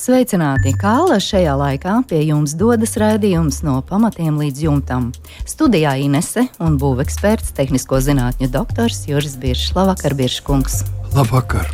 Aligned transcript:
Sveicināti! 0.00 0.70
Kāla 0.80 1.18
šajā 1.20 1.52
laikā 1.60 1.98
pie 2.08 2.22
jums 2.24 2.54
dodas 2.56 2.94
raidījums 2.96 3.58
no 3.66 3.74
pamatiem 3.84 4.38
līdz 4.40 4.62
jumtam. 4.64 5.10
Studijā 5.44 5.92
Inese 6.00 6.46
un 6.56 6.78
būveksperts, 6.80 7.50
tehnisko 7.58 7.98
zinātņu 8.06 8.48
doktors 8.48 9.02
Juris 9.10 9.34
Biršs. 9.42 9.74
Labvakar, 9.76 10.14
Birškungs! 10.16 10.78
Labvakar! 11.12 11.68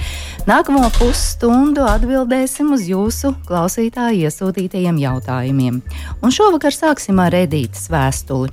Nākamo 0.48 0.88
pusstundu 0.96 1.86
atbildēsim 1.86 2.74
uz 2.74 2.88
jūsu 2.90 3.30
klausītāju 3.46 4.26
iesūtītajiem 4.26 4.98
jautājumiem. 5.04 5.78
Un 6.18 6.34
šovakar 6.34 6.74
sāksim 6.74 7.22
ar 7.22 7.36
Edītas 7.44 7.86
vēstuli. 7.94 8.50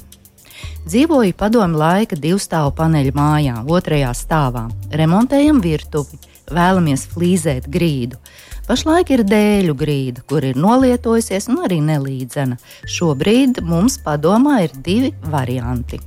Dzīvoju 0.86 1.34
padomu 1.40 1.82
laika 1.82 2.14
divstāvu 2.14 2.76
paneļu 2.78 3.18
mājā, 3.18 3.58
otrajā 3.66 4.14
stāvā. 4.22 4.68
Remontējam 4.94 5.66
virtuvi, 5.66 6.22
vēlamies 6.54 7.10
flīzēt 7.10 7.74
grīdu. 7.74 8.22
Pašlaik 8.64 9.10
ir 9.12 9.26
dēļu 9.28 9.74
grīda, 9.76 10.24
kur 10.30 10.46
ir 10.48 10.56
nolietojusies 10.56 11.50
un 11.52 11.66
arī 11.66 11.82
nelīdzena. 11.84 12.56
Šobrīd 12.88 13.60
mums 13.68 14.00
padomā 14.06 14.62
ir 14.64 14.80
divi 14.86 15.12
varianti. 15.34 16.00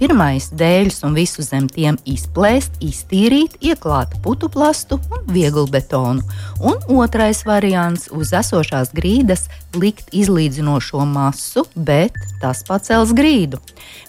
Pirmais- 0.00 0.46
dēļus 0.60 1.02
un 1.04 1.12
visu 1.12 1.42
zem 1.44 1.66
tiem 1.68 1.98
izplēst, 2.08 2.78
iztīrīt, 2.80 3.58
ieklāt 3.60 4.14
putu 4.24 4.48
plastu 4.48 4.96
un 5.12 5.26
vieglu 5.28 5.66
betonu. 5.68 6.22
Un 6.56 6.78
otrais 6.96 7.42
variants- 7.44 8.08
uz 8.18 8.30
esošās 8.32 8.94
grīdas 8.96 9.50
likt 9.74 10.08
izlīdzinošo 10.10 11.04
masu, 11.04 11.66
bet 11.76 12.16
tas 12.40 12.62
pacels 12.64 13.12
grīdu. 13.12 13.60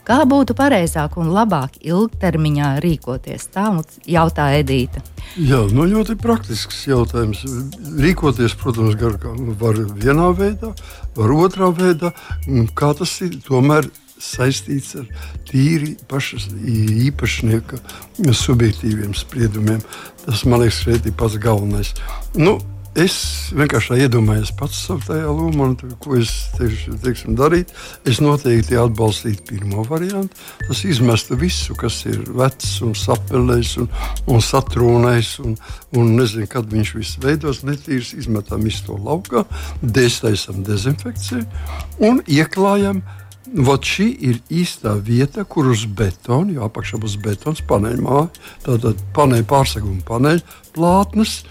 Kā 0.08 0.24
būtu 0.24 0.56
pareizāk 0.56 1.18
un 1.18 1.28
labāk 1.36 1.76
ilgtermiņā 1.84 2.80
rīkoties? 2.80 3.50
Tā 3.52 3.74
mums 3.74 4.00
jautā 4.08 4.48
Edīte. 4.64 5.02
Jā, 5.36 5.60
nu 5.74 5.84
ļoti 5.92 6.16
praktisks 6.16 6.86
jautājums. 6.88 7.44
Rīkoties, 8.00 8.56
protams, 8.56 8.96
gar, 8.96 9.20
var 9.60 9.74
vienā 9.76 10.32
veidā, 10.40 10.72
var 11.16 11.36
otrā 11.36 11.76
veidā. 11.76 12.14
Kā 12.74 12.98
tas 12.98 13.22
ir? 13.22 13.36
Tomēr 13.44 13.92
saistīts 14.22 14.96
ar 15.02 15.08
tīri 15.50 15.96
pašas 16.12 16.50
īpašnieka 16.52 17.82
subjektīviem 18.38 19.16
spriedumiem. 19.18 19.82
Tas 20.26 20.46
man 20.46 20.64
liekas, 20.64 20.84
šeit 20.86 21.10
ir 21.10 21.18
pats 21.18 21.40
galvenais. 21.42 21.96
Nu, 22.38 22.60
Es 22.92 23.14
vienkārši 23.56 24.02
iedomājos 24.04 24.50
pats 24.60 24.82
savā 24.90 25.22
lomā, 25.24 25.70
ko 26.04 26.18
es 26.20 26.32
teikšu, 26.58 26.98
teiksim, 27.00 27.38
darīt. 27.40 27.70
Es 28.04 28.20
noteikti 28.20 28.76
atbalstītu 28.76 29.46
pirmo 29.48 29.86
variantu. 29.88 30.36
Tas 30.66 30.82
izmestu 30.84 31.38
visu, 31.40 31.72
kas 31.80 32.02
ir 32.12 32.20
vecs 32.36 32.82
un 32.84 32.92
sapelējis 32.92 33.78
un, 33.80 33.88
un 34.28 34.44
satrūnējis. 34.44 35.32
Un, 35.46 35.56
un 35.96 36.12
nezinu, 36.18 36.50
kad 36.52 36.68
viņš 36.68 36.92
viss 36.98 37.22
veidos, 37.24 37.64
netīrs, 37.64 38.12
izmetam 38.20 38.68
visu 38.68 38.90
to 38.90 39.00
laukā, 39.00 39.46
dēstaisam 39.80 40.60
dezinfekciju 40.68 41.48
un 42.12 42.20
ieklājam. 42.28 43.06
Vot 43.42 43.82
šī 43.82 44.06
ir 44.22 44.38
īstā 44.54 44.94
vieta, 45.02 45.44
kur 45.50 45.72
uz 45.72 45.88
betona, 45.90 46.54
jo 46.54 46.68
apakšā 46.68 47.00
būs 47.02 47.18
betons, 47.24 47.64
paneļmāja, 47.66 48.30
tātad 48.68 49.02
paneļa 49.16 49.48
pārseguma 49.50 50.06
paneļa 50.06 50.60
plātnes 50.76 51.42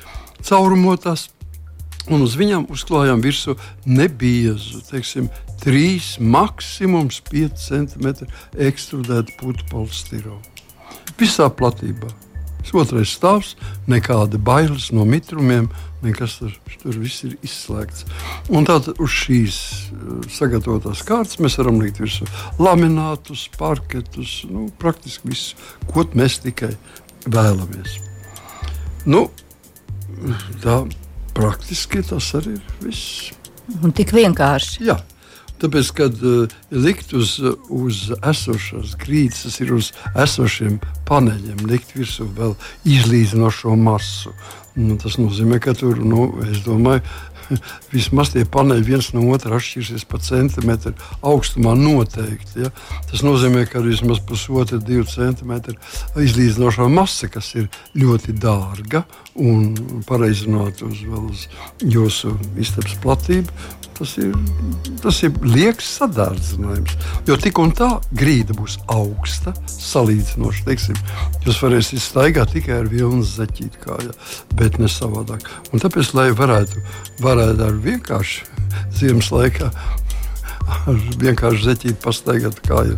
caurumotās. 0.47 1.29
Un 2.11 2.23
uz 2.25 2.37
viņiem 2.39 2.69
uzklājām 2.73 3.21
virsmu 3.23 3.57
nebiezu, 3.91 4.81
teiksim, 4.87 5.29
3, 5.61 6.23
maksimums 6.23 7.21
5 7.29 7.67
cm 7.67 8.31
ekstrudētu 8.71 9.37
putu 9.43 9.67
polistirolu. 9.71 10.41
Visā 11.21 11.51
platībā. 11.53 12.09
Otrais 12.77 13.11
stāvs, 13.17 13.57
nekāda 13.91 14.39
bailes 14.39 14.91
no 14.95 15.05
mitrumiem, 15.09 15.67
nekas 16.05 16.39
tur, 16.41 16.55
tur 16.83 16.99
viss 17.01 17.25
ir 17.27 17.37
izslēgts. 17.47 18.07
Un 18.53 18.69
tad 18.69 18.89
uz 18.97 19.17
šīs 19.23 19.59
uh, 19.95 20.21
sagatavotās 20.33 21.05
kārtas 21.07 21.41
mēs 21.43 21.59
varam 21.61 21.81
likt 21.83 22.01
virsū 22.03 22.29
laminātus, 22.61 23.49
parketus, 23.59 24.41
nu, 24.51 24.69
praktiski 24.81 25.33
visu, 25.33 25.61
ko 25.93 26.07
mēs 26.17 26.41
tikai 26.45 26.73
vēlamies. 27.29 27.99
Nu, 29.09 29.29
tā 30.65 30.83
praktiski 31.37 32.03
tas 32.07 32.33
arī 32.37 32.59
ir 32.59 32.75
viss. 32.85 33.31
Un 33.81 33.95
tik 33.97 34.13
vienkārši. 34.17 34.85
Jā. 34.91 34.99
Tāpēc, 35.61 35.91
kad 35.93 36.23
uh, 36.25 36.53
likt 36.73 37.13
uz, 37.17 37.35
uz 37.69 38.07
esošās 38.17 38.95
grīdas, 39.01 39.43
tas 39.45 39.59
ir 39.61 39.75
uz 39.77 39.91
esošiem 40.17 40.79
paneļiem, 41.09 41.67
likt 41.69 41.93
virsū 41.99 42.25
vēl 42.39 42.55
izlīdzinošo 42.89 43.77
masu. 43.77 44.33
Nu, 44.79 44.97
tas 45.01 45.17
nozīmē, 45.19 45.59
ka 45.63 45.75
tur, 45.75 45.99
nu, 45.99 46.29
es 46.47 46.63
domāju, 46.67 47.03
vismaz 47.95 48.33
tie 48.35 48.45
paneļi 48.45 48.87
viens 48.87 49.11
no 49.17 49.25
otra 49.35 49.59
atšķirsies 49.59 50.07
pa 50.11 50.21
centimetru 50.25 50.95
augstumā 51.27 51.75
noteikti. 51.79 52.67
Ja? 52.67 52.73
Tas 53.11 53.25
nozīmē, 53.27 53.67
ka 53.71 53.83
vismaz 53.85 54.23
pusotra, 54.27 54.81
divi 54.83 55.07
centimetri 55.11 55.77
izlīdzinošā 56.21 56.89
masa, 56.93 57.31
kas 57.33 57.53
ir 57.59 57.69
ļoti 57.99 58.37
dārga 58.41 59.05
un 59.41 60.03
pareizinot 60.09 60.83
uz, 60.87 61.05
uz 61.05 61.47
jūsu 61.81 62.35
istabas 62.61 62.97
platību, 63.03 63.79
Tas 64.01 64.15
ir, 64.17 64.33
tas 65.03 65.19
ir 65.27 65.35
liekas 65.45 65.85
sadārdzinājums. 65.99 66.95
Jo 67.29 67.35
tik 67.37 67.59
un 67.61 67.75
tā 67.77 67.89
grīda 68.17 68.55
būs 68.57 68.79
augsta, 68.89 69.53
salīdzinoši. 69.69 70.63
Teiksim, 70.65 70.97
jūs 71.45 71.59
varēsiet 71.61 72.01
staigāt 72.01 72.55
tikai 72.57 72.79
ar 72.79 72.89
vilnu 72.89 73.21
zeķīti 73.29 73.83
kājā, 73.83 74.15
bet 74.57 74.79
ne 74.81 74.89
savādāk. 74.89 75.45
Un 75.75 75.85
tāpēc, 75.85 76.15
lai 76.17 76.31
varētu, 76.33 76.81
varētu 77.21 77.40
ar 77.41 77.81
vienkārši 77.87 78.47
ziemas 79.01 79.33
laikā 79.35 79.71
vienkārši 81.21 81.67
zeķīti 81.67 81.99
pastaigāt 82.03 82.61
kāju. 82.67 82.97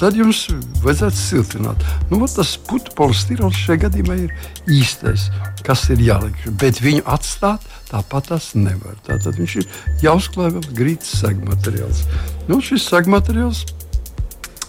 Tad 0.00 0.16
jums 0.16 0.44
vajadzētu 0.84 1.18
siltināt. 1.18 1.84
Nu, 2.10 2.20
tas 2.30 2.54
putekļi 2.68 2.96
polistirols 2.98 3.58
šajā 3.58 3.82
gadījumā 3.86 4.18
ir 4.24 4.32
īstais, 4.70 5.28
kas 5.66 5.84
ir 5.92 6.02
jāliek. 6.04 6.38
Bet 6.60 6.82
viņu 6.84 7.04
atstāt 7.10 7.66
tāpat 7.90 8.30
tas 8.32 8.52
nevar. 8.58 8.96
Tātad 9.06 9.38
viņš 9.40 9.58
ir 9.60 9.68
jāuzklāj 10.04 10.54
vēl 10.56 10.72
grīdas 10.78 11.12
segmateriāls. 11.20 12.04
Nu, 12.48 12.60
šis 12.64 12.88
segmateriāls 12.88 13.64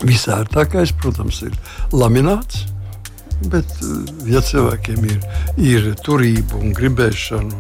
visērtākais, 0.04 0.96
protams, 1.00 1.44
ir 1.48 1.58
lamināts. 1.96 2.68
Bet, 3.52 3.68
ja 4.30 4.40
cilvēkiem 4.46 5.08
ir, 5.10 5.24
ir 5.60 5.88
turība 6.06 6.60
un 6.62 6.72
gribēšana 6.78 7.58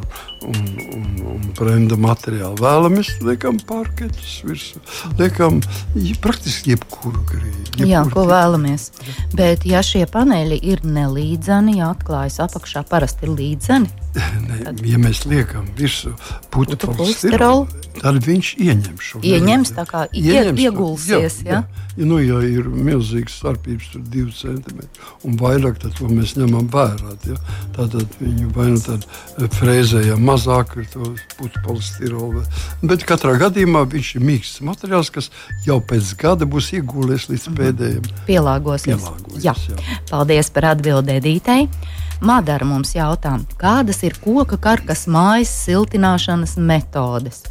un, 0.47 0.63
un, 0.95 1.05
un 1.33 1.43
brenda 1.57 1.97
materiāli 1.99 2.61
vēlamies, 2.61 3.11
liekam 3.25 3.59
parketus 3.67 4.39
virsū, 4.47 4.81
liekam 5.19 5.61
praktiski 6.23 6.73
jebkuru 6.73 7.23
grīdu. 7.29 7.87
Jā, 7.89 8.03
ko 8.13 8.25
vēlamies. 8.29 8.89
Bet, 9.37 9.67
ja 9.69 9.83
šie 9.85 10.05
paneļi 10.09 10.59
ir 10.73 10.83
nelīdzeni, 10.85 11.79
ja 11.81 11.91
atklājas 11.93 12.41
apakšā, 12.45 12.85
parasti 12.89 13.27
ir 13.27 13.35
līdzeni. 13.37 13.99
Ne, 14.43 14.69
ja 14.85 14.99
mēs 15.01 15.23
liekam 15.25 15.65
virsū 15.77 16.11
putu 16.53 16.77
polisterolu, 16.77 17.63
tad 17.97 18.19
viņš 18.21 18.51
ieņem 18.61 18.99
šo 19.01 19.21
ieņems, 19.25 19.71
tā 19.73 19.85
kā 19.89 20.03
ieņems 20.13 20.61
iegulsies. 20.61 21.39
Jā, 21.41 21.63
jā. 21.63 21.83
Ja, 21.93 22.05
nu, 22.09 22.17
ja 22.21 22.39
ir 22.45 22.65
milzīgas 22.73 23.35
starpības, 23.37 23.91
tur 23.93 24.03
divi 24.13 24.33
centimetri 24.33 25.09
un 25.28 25.35
vairāk, 25.37 25.78
tad 25.81 25.93
to 25.99 26.09
mēs 26.09 26.34
ņemam 26.39 26.69
vērā. 26.73 27.13
Ja? 27.29 27.37
Tātad 27.75 28.17
viņu 28.17 28.49
vai 28.55 28.72
nu 28.73 28.81
tad 28.81 29.05
frēzējam 29.59 30.23
mazāk 30.34 30.76
ar 30.82 30.88
to 30.91 31.14
putu 31.38 31.64
polistirolu. 31.66 32.44
Bet 32.84 33.06
katrā 33.08 33.35
gadījumā 33.41 33.85
viņš 33.94 34.14
ir 34.18 34.28
mīksts 34.28 34.64
materiāls, 34.66 35.12
kas 35.14 35.30
jau 35.68 35.80
pēc 35.80 36.14
gada 36.20 36.50
būs 36.50 36.74
iegūlies 36.78 37.30
līdz 37.32 37.50
mhm. 37.50 37.59
pēdējiem. 37.59 38.14
Pielāgosies. 38.30 38.94
Pielāgosies 38.94 39.44
jā. 39.46 39.58
Jā. 39.70 40.00
Paldies 40.12 40.52
par 40.53 40.74
atbildēdītei. 40.74 41.68
Madara 42.24 42.64
mums 42.64 42.94
jautā, 42.96 43.34
kādas 43.59 43.97
ir 44.08 44.14
koka 44.24 44.56
karkas 44.62 45.08
mājas 45.12 45.52
siltināšanas 45.66 46.56
metodes? 46.56 47.41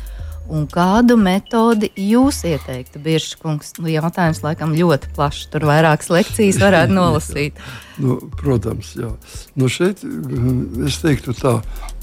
Un 0.52 0.64
kādu 0.68 1.14
metodi 1.20 1.88
jūs 1.96 2.42
ieteiktu, 2.48 3.00
Biržkungs? 3.04 3.74
Nu, 3.78 3.88
jautājums 3.92 4.42
laikam 4.44 4.74
ļoti 4.76 5.12
plašs. 5.16 5.46
Tur 5.52 5.64
vairākas 5.68 6.10
lekcijas 6.12 6.58
varētu 6.60 6.96
nolasīt. 7.00 7.60
nu, 8.02 8.18
protams, 8.40 8.94
jā. 8.98 9.12
Nu, 9.56 9.70
šeit 9.72 10.02
mm, 10.04 10.86
es 10.88 10.98
teiktu 11.04 11.36
tā, 11.38 11.58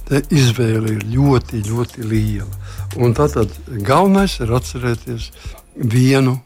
izvēle 0.10 0.96
ir 0.96 1.06
ļoti, 1.14 1.64
ļoti 1.70 2.06
liela. 2.10 2.52
Un 2.98 3.14
tātad 3.18 3.54
galvenais 3.86 4.40
ir 4.42 4.54
atcerēties 4.58 5.30
vienu 5.76 6.40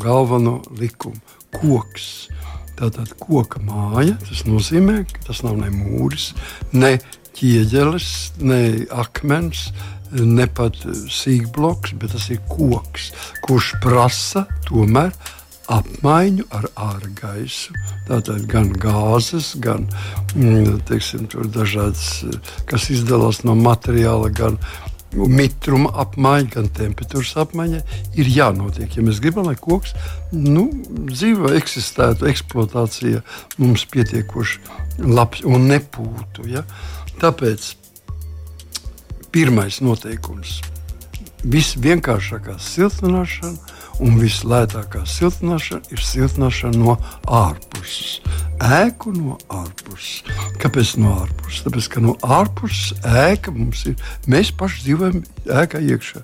galveno 0.00 0.60
likumu- 0.78 1.20
koks 1.58 2.28
Tātad 2.82 3.12
koka 3.20 3.60
māja, 3.62 4.16
tas 4.26 4.40
nozīmē, 4.48 5.02
ka 5.06 5.28
tas 5.28 5.42
nav 5.44 5.58
ne 5.60 5.68
mūris, 5.70 6.32
ne 6.72 6.96
ķieģelis, 7.36 8.08
ne 8.42 8.60
akmens, 8.98 9.68
ne 10.12 10.46
pat 10.50 10.80
sīkbloks, 10.82 11.94
bet 12.00 12.16
tas 12.16 12.26
ir 12.32 12.40
koks, 12.50 13.12
kurš 13.44 13.74
prasa 13.84 14.46
tomēr 14.66 15.12
apmaiņu 15.72 16.46
ar 16.54 16.68
ārgaisu. 16.90 17.74
Tātad 18.08 18.46
gan 18.50 18.72
gāzes, 18.82 19.52
gan 19.62 19.86
mm, 20.34 20.82
teiksim, 20.88 21.28
dažādas, 21.54 22.22
kas 22.68 22.88
izdalās 22.92 23.42
no 23.46 23.56
materiāla, 23.58 24.32
gan 24.36 24.58
mitruma 25.12 25.92
apmaiņa, 26.02 26.48
gan 26.54 26.68
temperatūras 26.76 27.34
apmaiņa 27.44 27.82
ir 28.18 28.30
jānotiek. 28.32 28.96
Ja 28.96 29.04
mēs 29.04 29.20
gribam, 29.22 29.48
lai 29.50 29.56
koks 29.60 29.92
nu, 30.32 30.68
dzīvo, 31.10 31.52
eksistētu, 31.58 32.28
eksploatācija 32.30 33.22
mums 33.60 33.84
pietiekoši 33.92 35.04
labs 35.04 35.44
un 35.44 35.68
nepūtu. 35.72 36.48
Ja? 36.52 36.64
Tāpēc 37.20 37.74
pirmais 39.32 39.80
noteikums- 39.84 40.60
visvienkāršākā 41.54 42.58
siltināšana 42.60 43.72
un 44.00 44.16
vislētākā 44.20 45.04
siltināšana 45.08 45.92
ir 45.92 46.02
siltināšana 46.06 46.80
no 46.80 46.96
ārpuses. 47.26 48.20
Ēku 48.62 49.10
no 49.16 49.36
ārpuses. 49.50 50.22
Kāpēc 50.62 50.94
no 51.02 51.16
ārpuses? 51.24 51.64
Tāpēc, 51.66 51.88
ka 51.90 52.02
no 52.04 52.14
ārpuses 52.22 52.92
ēka 53.02 53.50
mums 53.54 53.82
ir. 53.90 53.96
Mēs 54.30 54.52
paši 54.54 54.84
dzīvojam 54.86 55.22
ēkā 55.62 55.80
iekšā. 55.82 56.22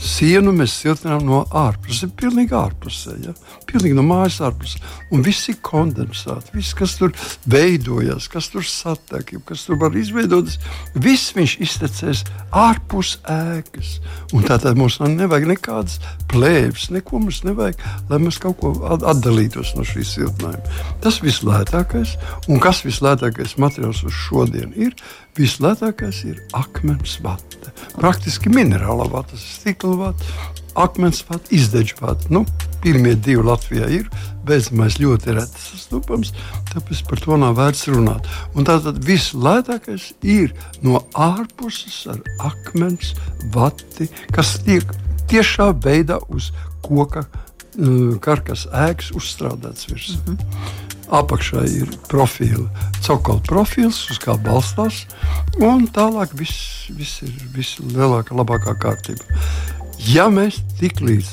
Sienu 0.00 0.54
mēs 0.56 0.76
siltinām 0.80 1.26
no 1.26 1.42
ārpuses. 1.50 1.80
Tas 1.90 2.06
ir 2.06 2.12
pilnīgi 2.20 2.54
ārpusē. 2.54 3.16
Ja? 3.24 3.34
Pilnīgi 3.66 3.96
no 3.98 4.04
mājas 4.06 4.38
ārpusē. 4.46 4.78
Un 5.10 5.24
viss 5.26 5.50
ir 5.50 5.58
kondensāts. 5.66 6.52
Viss, 6.54 6.76
kas 6.78 6.94
tur 7.00 7.12
veidojas, 7.50 8.28
kas 8.30 8.48
tur 8.52 8.64
satiek, 8.66 9.34
kas 9.48 9.66
tur 9.66 9.80
var 9.80 9.96
izveidoties, 9.98 10.60
viss 10.94 11.34
viņš 11.34 11.56
iztecēs 11.66 12.22
ārpus 12.54 13.16
ēkas. 13.26 13.96
Un 14.36 14.46
tātad 14.46 14.78
mums 14.78 15.00
nevajag 15.02 15.50
nekādas 15.50 15.98
plēves, 16.30 16.88
neko 16.94 17.19
mums 17.20 17.42
nevajag, 17.46 17.80
lai 18.10 18.20
mēs 18.22 18.40
kaut 18.42 18.58
ko 18.60 18.72
atdalītos 18.96 19.74
no 19.76 19.84
šīs 19.86 20.14
siltinājuma. 20.16 20.78
Tas 21.04 21.20
vislētākais, 21.24 22.16
un 22.50 22.62
kas 22.62 22.82
vislētākais 22.86 23.56
materiāls 23.60 24.02
uz 24.08 24.16
šodien 24.26 24.72
ir, 24.76 24.96
vislētākais 25.38 26.24
ir 26.30 26.40
akmens 26.56 27.18
vata. 27.24 27.74
Praktiski 27.96 28.52
minerāla 28.52 29.06
vata, 29.12 29.38
stikla 29.38 29.96
vata, 29.98 30.34
akmens 30.78 31.22
vata, 31.28 31.48
izdeģa 31.54 32.00
vata. 32.00 32.30
Nu, 32.32 32.44
pirmie 32.84 33.14
divi 33.18 33.42
Latvijā 33.44 33.88
ir, 33.92 34.08
beidzamais 34.46 34.98
ļoti 35.00 35.36
reti 35.36 35.62
sastopams, 35.62 36.32
tāpēc 36.72 37.02
par 37.08 37.22
to 37.24 37.38
nav 37.40 37.58
vērts 37.58 37.88
runāt. 37.92 38.28
Un 38.54 38.66
tātad 38.68 39.00
vislētākais 39.06 40.10
ir 40.22 40.54
no 40.84 41.02
ārpuses 41.14 42.02
ar 42.10 42.20
akmens 42.50 43.14
vati, 43.54 44.08
kas 44.34 44.56
tiek 44.66 44.94
tiešā 45.30 45.70
veidā 45.84 46.18
uz 46.32 46.50
koka 46.90 47.24
uh, 47.24 48.16
karkas 48.22 48.66
ēkas 48.74 49.12
uzstrādāts 49.16 49.88
virsū. 49.90 50.18
Mm 50.26 50.36
-hmm. 50.36 50.88
Apakšā 51.10 51.64
ir 51.66 51.90
profila, 52.08 52.68
cokola 53.02 53.40
profils, 53.42 54.10
uz 54.10 54.18
kā 54.18 54.36
balstās, 54.38 55.06
un 55.58 55.88
tālāk 55.88 56.34
viss, 56.38 56.86
viss 56.90 57.22
ir 57.22 57.32
vislielākā, 57.54 58.36
labākā 58.36 58.76
kārtība. 58.78 59.24
Ja 59.98 60.28
mēs 60.30 60.60
tik 60.78 61.00
līdz 61.00 61.26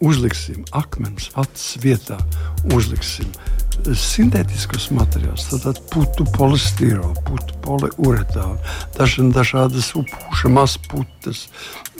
uzliksim 0.00 0.64
akmens 0.72 1.30
vats 1.36 1.76
vietā, 1.82 2.18
uzliksim 2.74 3.30
sintētiskus 3.84 4.88
materiālus, 4.90 5.46
tad 5.62 5.80
putu 5.92 6.24
polistirolu, 6.36 7.14
putu 7.26 7.54
poliuretānu, 7.64 8.58
dažādas 9.34 9.92
upūšamas 9.94 10.78
putas 10.88 11.46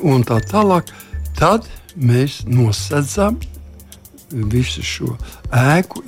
un 0.02 0.24
tā 0.26 0.40
tālāk, 0.50 0.90
tad 1.38 1.68
mēs 1.96 2.42
nosedzam 2.48 3.38
visu 4.30 4.82
šo 4.82 5.12
ēku 5.54 6.02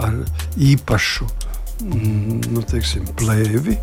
ar 0.00 0.14
īpašu 0.56 1.26
mm, 1.84 2.40
nu, 2.54 2.62
teiksim, 2.66 3.06
plēvi 3.18 3.76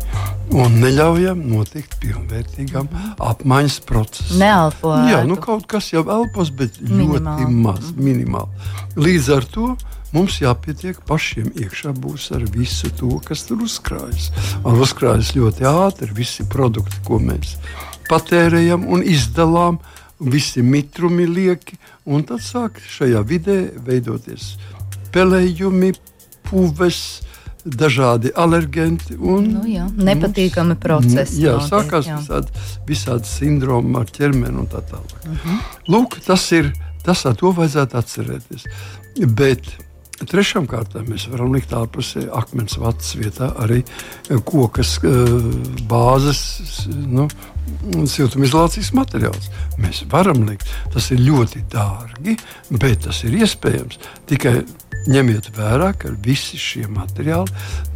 un 0.56 0.78
neļaujam 0.82 1.42
notikt 1.50 1.98
pilnvērtīgam 2.02 2.88
apmaiņas 3.22 3.78
procesam. 3.88 4.40
Neelpojam. 4.42 5.10
Jā, 5.12 5.22
nu, 5.28 5.38
kaut 5.40 5.66
kas 5.70 5.92
jau 5.92 6.04
elpos, 6.04 6.50
bet 6.50 6.80
minimāli. 6.80 7.46
ļoti 7.46 7.60
maz, 7.66 7.92
minimāli. 7.96 8.72
Līdz 8.96 9.30
ar 9.36 9.48
to 9.54 9.72
mums 10.14 10.40
jāpietiek 10.40 10.98
pašiem 11.06 11.52
iekšā 11.54 11.92
būs 11.96 12.30
ar 12.36 12.46
visu 12.54 12.90
to, 12.98 13.16
kas 13.26 13.46
tur 13.48 13.64
uzkrājas. 13.66 14.30
Un 14.64 14.80
uzkrājas 14.82 15.34
ļoti 15.36 15.68
ātri 15.70 16.10
visi 16.16 16.46
produkti, 16.50 17.02
ko 17.06 17.20
mēs 17.22 17.56
patērējam 18.10 18.86
un 18.92 19.02
izdalām 19.02 19.80
visi 20.20 20.62
mitrumi 20.62 21.26
lieki, 21.26 21.76
un 22.08 22.24
tad 22.24 22.40
sāk 22.44 22.80
šajā 22.80 23.22
vidē 23.26 23.58
veidoties 23.84 24.54
pelējumi, 25.12 25.92
puves, 26.46 27.00
dažādi 27.66 28.30
alergenti. 28.38 29.16
Un, 29.16 29.48
nu, 29.56 29.64
jā, 29.68 29.86
nepatīkami 29.90 30.74
mums, 30.74 30.82
procesi. 30.82 31.40
Jā, 31.42 31.56
notiek, 31.56 31.70
sākās 31.72 32.10
jā. 32.10 32.18
visādi, 32.20 32.66
visādi 32.86 33.30
sindromi 33.30 33.96
ar 33.98 34.12
ķermeni 34.18 34.62
un 34.62 34.68
tā 34.70 34.84
tālāk. 34.86 35.16
Uh 35.24 35.32
mhm. 35.32 35.40
-huh. 35.48 35.80
Lūk, 35.88 36.20
tas 36.26 36.52
ir 36.52 36.72
tas, 37.04 37.26
ar 37.26 37.34
to 37.34 37.52
vajadzētu 37.52 37.98
atcerēties. 37.98 38.68
Bet 39.26 39.74
Trešām 40.16 40.64
kārtām 40.64 41.10
mēs 41.12 41.26
varam 41.28 41.52
likt 41.52 41.74
ārpusē 41.76 42.22
akmens 42.32 42.78
vatas 42.80 43.10
vietā 43.20 43.50
arī 43.60 43.82
kokas 44.48 44.94
bāzes 45.90 46.40
nu, 46.88 47.26
siltumizolācijas 48.10 48.92
materiāls. 48.96 49.50
Mēs 49.80 50.04
varam 50.12 50.44
likt. 50.48 50.68
Tas 50.94 51.10
ir 51.14 51.22
ļoti 51.26 51.64
dārgi, 51.72 52.36
bet 52.70 53.04
tas 53.06 53.22
ir 53.26 53.36
iespējams. 53.40 54.00
Tikai 54.30 54.60
ņemiet 55.06 55.52
vērā, 55.54 55.92
ka 55.98 56.10
visi 56.24 56.58
šie 56.58 56.86
materiāli 56.90 57.52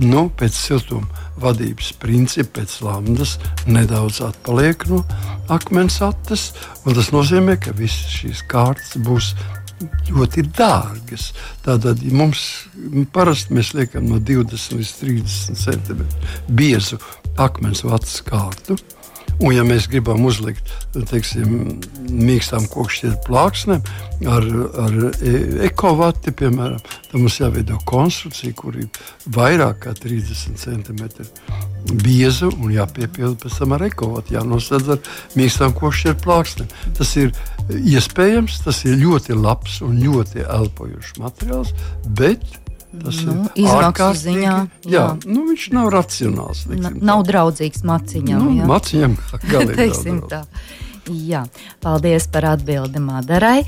nu, 0.06 0.28
pēc 0.30 0.54
siltuma 0.54 1.26
vadības 1.40 1.94
principa, 2.00 2.60
pēc 2.60 2.76
lambdas, 2.84 3.38
nedaudz 3.66 4.20
atpaliek 4.26 4.84
no 4.90 5.02
akmens 5.50 6.00
attes. 6.06 6.50
Tas 6.84 7.10
nozīmē, 7.14 7.56
ka 7.62 7.74
visas 7.76 8.20
šīs 8.20 8.44
kārtas 8.50 9.00
būs 9.02 9.32
ļoti 10.10 10.44
dārgas. 10.56 11.30
Tātad 11.64 12.02
mums 12.12 12.44
parasti 13.14 13.56
mēs 13.56 13.72
liekam 13.76 14.08
no 14.10 14.20
20 14.20 14.76
līdz 14.78 14.94
30 15.00 15.60
centimetru 15.64 16.54
biezu 16.56 17.00
akmens 17.40 17.84
vats 17.86 18.20
kārtu. 18.26 18.76
Un, 19.40 19.54
ja 19.56 19.62
mēs 19.64 19.86
gribam 19.88 20.26
uzlikt 20.28 20.68
teiksim, 21.08 21.78
mīkstām 22.12 22.66
kokšķietu 22.68 23.22
plāksnēm 23.24 23.86
ar, 24.28 24.46
ar 24.84 24.98
e, 25.16 25.32
ekovati, 25.64 26.34
piemēram, 26.36 26.82
tad 27.06 27.16
mums 27.16 27.38
jāveido 27.40 27.78
konstrukcija, 27.88 28.52
kur 28.58 28.76
ir 28.76 28.90
vairāk 29.32 29.86
kā 29.86 29.94
30 29.96 30.60
cm 30.60 31.00
bieza 32.04 32.50
un 32.52 32.74
jāpiepilda 32.74 33.38
pēc 33.40 33.58
tam 33.62 33.76
ar 33.78 33.86
ekovati, 33.88 34.36
jānosedz 34.36 34.92
ar 34.92 35.00
mīkstām 35.40 35.72
kokšķietu 35.78 36.26
plāksnēm. 36.26 36.74
Tas 37.00 37.16
ir 37.16 37.32
iespējams, 37.80 38.60
tas 38.66 38.84
ir 38.84 39.00
ļoti 39.00 39.40
labs 39.40 39.80
un 39.86 40.02
ļoti 40.04 40.44
elpojošs 40.44 41.16
materiāls, 41.22 41.72
bet 42.18 42.44
Tas 42.90 43.20
nu, 43.22 43.36
ir 43.54 43.64
izmaksu 43.64 44.10
ziņā. 44.24 44.52
Jā, 44.82 44.90
jā. 44.90 45.06
Nu, 45.22 45.44
viņš 45.46 45.66
nav 45.76 45.90
racionāls. 45.94 46.64
Na, 46.74 46.90
nav 46.90 47.24
draudzīgs 47.28 47.84
maciņam. 47.86 48.42
Nu, 48.42 48.66
maciņam 48.66 49.14
teiksim 49.78 50.24
tā. 50.30 50.44
Jā, 51.10 51.44
paldies 51.82 52.26
par 52.30 52.46
atbildi 52.52 53.00
Madarai. 53.02 53.62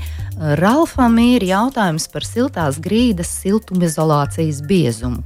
Ralfam 0.59 1.17
ir 1.23 1.43
jautājums 1.47 2.05
par 2.11 2.27
siltās 2.27 2.79
grīdas 2.83 3.31
siltumizolācijas 3.41 4.61
biezumu. 4.67 5.23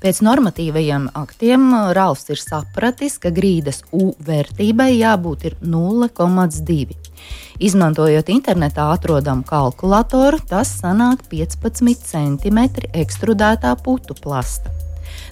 Pēc 0.00 0.22
normatīvajiem 0.24 1.10
aktiem 1.18 1.70
Ralfs 1.96 2.30
ir 2.32 2.40
sapratis, 2.40 3.18
ka 3.20 3.32
grīdas 3.34 3.82
U 3.92 4.12
vērtībai 4.24 4.92
jābūt 4.96 5.60
0,2. 5.60 6.98
Izmantojot 7.60 8.30
internetā 8.32 8.86
atrodamu 8.94 9.44
kalkulatoru, 9.44 10.40
tas 10.48 10.72
sanāk 10.80 11.26
15 11.28 12.06
cm 12.08 12.60
ekstrudētā 13.04 13.74
putu 13.84 14.16
plasta. 14.16 14.72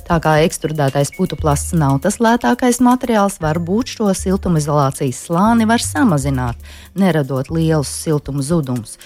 Tā 0.08 0.18
kā 0.24 0.38
ekstrudētais 0.44 1.10
putu 1.16 1.36
plasts 1.36 1.74
nav 1.76 1.98
tas 2.04 2.16
lētākais 2.24 2.80
materiāls, 2.84 3.38
varbūt 3.44 3.94
šo 3.96 4.10
siltumizolācijas 4.16 5.20
slāni 5.28 5.68
var 5.68 5.84
samazināt, 5.84 6.56
neradot 6.96 7.50
lielus 7.52 7.92
siltuma 8.04 8.44
zudumus. 8.44 8.96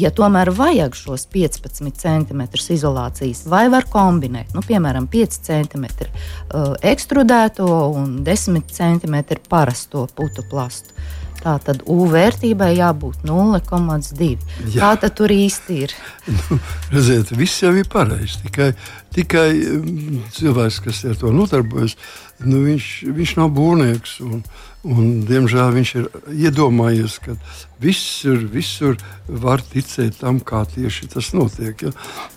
Ja 0.00 0.10
tomēr 0.14 0.48
vajag 0.56 0.96
šos 0.96 1.26
15 1.32 1.90
cm 2.00 2.42
izolācijas, 2.72 3.44
vai 3.50 3.66
var 3.72 3.84
kombinēt, 3.90 4.54
nu, 4.56 4.64
piemēram, 4.64 5.08
5 5.12 5.40
cm 5.48 5.86
uh, 5.86 6.74
ekstrudēto 6.92 7.68
un 7.98 8.20
10 8.24 8.62
cm 8.70 9.18
parasto 9.50 10.06
putu 10.16 10.46
plastu. 10.50 10.94
Tā 11.40 11.54
tad 11.64 11.80
U 11.88 12.04
vērtībai 12.12 12.74
jābūt 12.76 13.22
0,2. 13.24 14.34
Jā. 14.74 14.80
Tā 14.80 14.90
tad 15.04 15.14
tur 15.16 15.32
īsti 15.32 15.78
ir. 15.86 15.94
Nu, 16.50 16.58
redziet, 16.92 17.30
viss 17.36 17.62
jau 17.62 17.70
ir 17.76 17.88
pareizi. 17.88 18.42
Tikai, 18.44 18.72
tikai 19.16 19.46
mm, 19.56 20.18
cilvēks, 20.36 20.80
kas 20.84 21.00
ar 21.08 21.16
to 21.20 21.32
nodarbojas, 21.32 21.96
nu, 22.44 22.60
viņš, 22.66 22.90
viņš 23.16 23.38
nav 23.40 23.54
būvnieks. 23.56 24.18
Un, 24.26 24.44
Un, 24.80 25.26
diemžēl 25.28 25.74
viņš 25.74 25.90
ir 26.00 26.06
iedomājies, 26.48 27.18
ka 27.20 27.34
visur, 27.80 28.42
visur 28.52 28.96
var 29.28 29.62
ticēt 29.64 30.18
tam, 30.20 30.40
kā 30.44 30.62
tieši 30.68 31.08
tas 31.14 31.30
notiek. 31.36 31.84
Ja? 31.86 31.92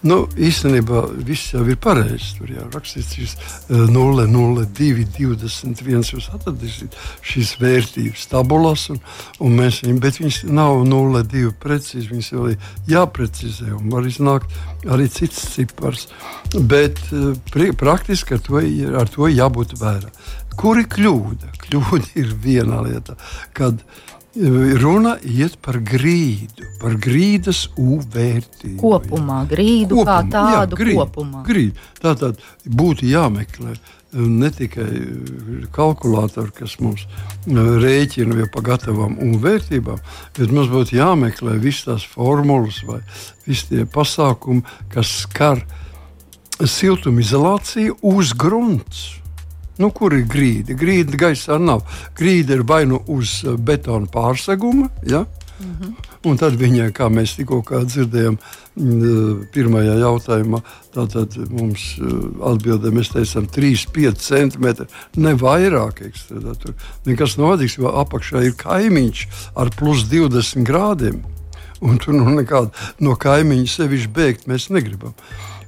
Nu, 0.05 0.23
īstenībā 0.37 1.05
viss 1.25 1.53
jau 1.53 1.63
ir 1.67 1.79
pareizi. 1.83 2.33
Tur 2.37 2.53
jau 2.53 2.67
rakstīts 2.73 3.15
šis 3.17 3.35
0, 3.69 4.27
0, 4.29 4.65
2, 4.79 5.07
21. 5.17 6.05
Jūs 6.13 6.29
atradīsiet 6.35 6.97
šīs 7.25 7.55
vērtības 7.61 8.27
tabulas, 8.31 8.87
un, 8.93 9.01
un 9.43 9.57
mēs 9.59 9.81
viņus, 9.83 10.03
bet 10.03 10.21
viņas 10.21 10.41
nav 10.51 10.83
0, 10.89 11.25
2 11.33 11.55
precīzi. 11.63 12.11
Viņas 12.13 12.31
vēl 12.35 12.53
ir 12.53 12.71
jāprecizē, 12.93 13.71
un 13.77 13.89
var 13.93 14.07
iznākt 14.09 14.61
arī 14.89 15.09
cits 15.11 15.43
cipars. 15.55 16.07
Bet 16.53 16.99
eh, 17.11 17.73
praktiski 17.79 18.37
ar 18.37 18.45
to, 18.45 18.63
ar 18.99 19.11
to 19.11 19.29
jābūt 19.31 19.77
vērā. 19.79 20.11
Kur 20.59 20.79
ir 20.79 20.89
kļūda? 20.91 21.53
Kļūda 21.63 22.13
ir 22.21 22.33
viena 22.43 22.81
lieta, 22.85 23.15
kad 23.57 23.79
e, 23.79 23.85
runa 24.35 25.17
iet 25.21 25.57
par 25.61 25.77
grīdu, 25.85 26.65
par 26.81 26.95
grīdas 27.01 27.67
uvērtību. 27.77 28.79
Kopumā, 28.81 29.43
grīdu 29.49 29.99
kopumā, 29.99 30.15
kā 30.23 30.31
tādu 30.33 30.77
jā, 30.77 30.79
grīd, 30.81 30.97
kopumā. 30.97 31.43
Grīd. 31.45 31.83
Tā 32.01 32.15
tad 32.17 32.41
būtu 32.65 33.05
jāmeklē. 33.11 33.75
E, 33.77 34.17
ne 34.17 34.49
tikai 34.53 34.89
kalkulātori, 35.75 36.53
kas 36.57 36.79
mums 36.81 37.05
e, 37.05 37.53
rēķina 37.53 38.39
jau 38.41 38.49
pa 38.53 38.65
gatavām 38.65 39.17
vērtībām, 39.43 40.01
bet 40.37 40.53
mums 40.53 40.71
būtu 40.73 40.97
jāmeklē 40.97 41.57
visas 41.61 41.87
tās 41.91 42.09
formulas 42.09 42.81
vai 42.89 43.03
visi 43.45 43.69
tie 43.69 43.85
pasākumi, 43.85 44.65
kas 44.93 45.13
skar 45.27 45.61
siltumizolāciju 46.57 47.99
uz 48.01 48.33
grunts. 48.33 49.22
Nu, 49.81 49.89
kur 49.89 50.13
ir 50.13 50.27
grīda? 50.29 50.75
Grīda 50.77 51.17
gaisā 51.17 51.57
nav. 51.61 51.81
Grīda 52.17 52.59
ir 52.59 52.65
vai 52.69 52.83
nu 52.89 53.01
uz 53.09 53.41
eh, 53.45 53.55
betona 53.57 54.09
pārseguma, 54.11 54.89
ja? 55.07 55.25
mm 55.59 55.71
-hmm. 55.79 55.93
un 56.29 56.37
tad 56.37 56.55
viņai, 56.59 56.91
kā 56.91 57.09
mēs 57.09 57.35
tikko 57.37 57.63
dzirdējām, 57.65 58.37
mm, 58.75 59.47
pirmajā 59.53 59.95
jautājumā, 59.99 60.61
tātad 60.93 61.37
mums 61.49 61.97
eh, 61.97 62.05
atbildēja, 62.51 62.93
mēs 62.93 63.13
teicām, 63.13 63.47
3,5 63.47 64.15
cm, 64.21 64.85
ne 65.15 65.33
vairāk. 65.33 66.03
Tur 66.27 66.73
nekas 67.05 67.37
nav 67.37 67.47
vajadzīgs, 67.53 67.77
jo 67.77 67.93
apakšā 68.03 68.43
ir 68.43 68.53
kaimiņš 68.57 69.27
ar 69.55 69.69
plus 69.69 70.05
20 70.09 70.63
grādiem. 70.63 71.23
Un 71.81 71.97
tur 71.97 72.13
nu, 72.13 72.29
nekāda 72.29 72.71
no 72.99 73.15
kaimiņa 73.15 73.67
sevišķi 73.67 74.13
bēgt 74.15 74.47
mēs 74.47 74.69
negribam. 74.69 75.13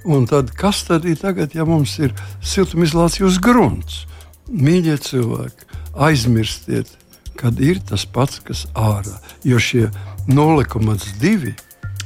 Un 0.05 0.27
tad, 0.29 0.51
kas 0.53 0.83
tad 0.85 1.05
ir 1.09 1.17
tagad, 1.17 1.55
ja 1.57 1.65
mums 1.65 1.95
ir 1.97 2.13
siltumizolācija 2.45 3.25
uz 3.25 3.39
grunts? 3.41 4.03
Mīļie 4.45 4.99
cilvēki, 5.01 5.65
aizmirstiet, 5.97 6.91
kad 7.39 7.57
ir 7.57 7.81
tas 7.89 8.05
pats, 8.05 8.37
kas 8.45 8.67
ārā. 8.77 9.17
Jo 9.41 9.57
šie 9.57 9.87
0,2 10.29 11.55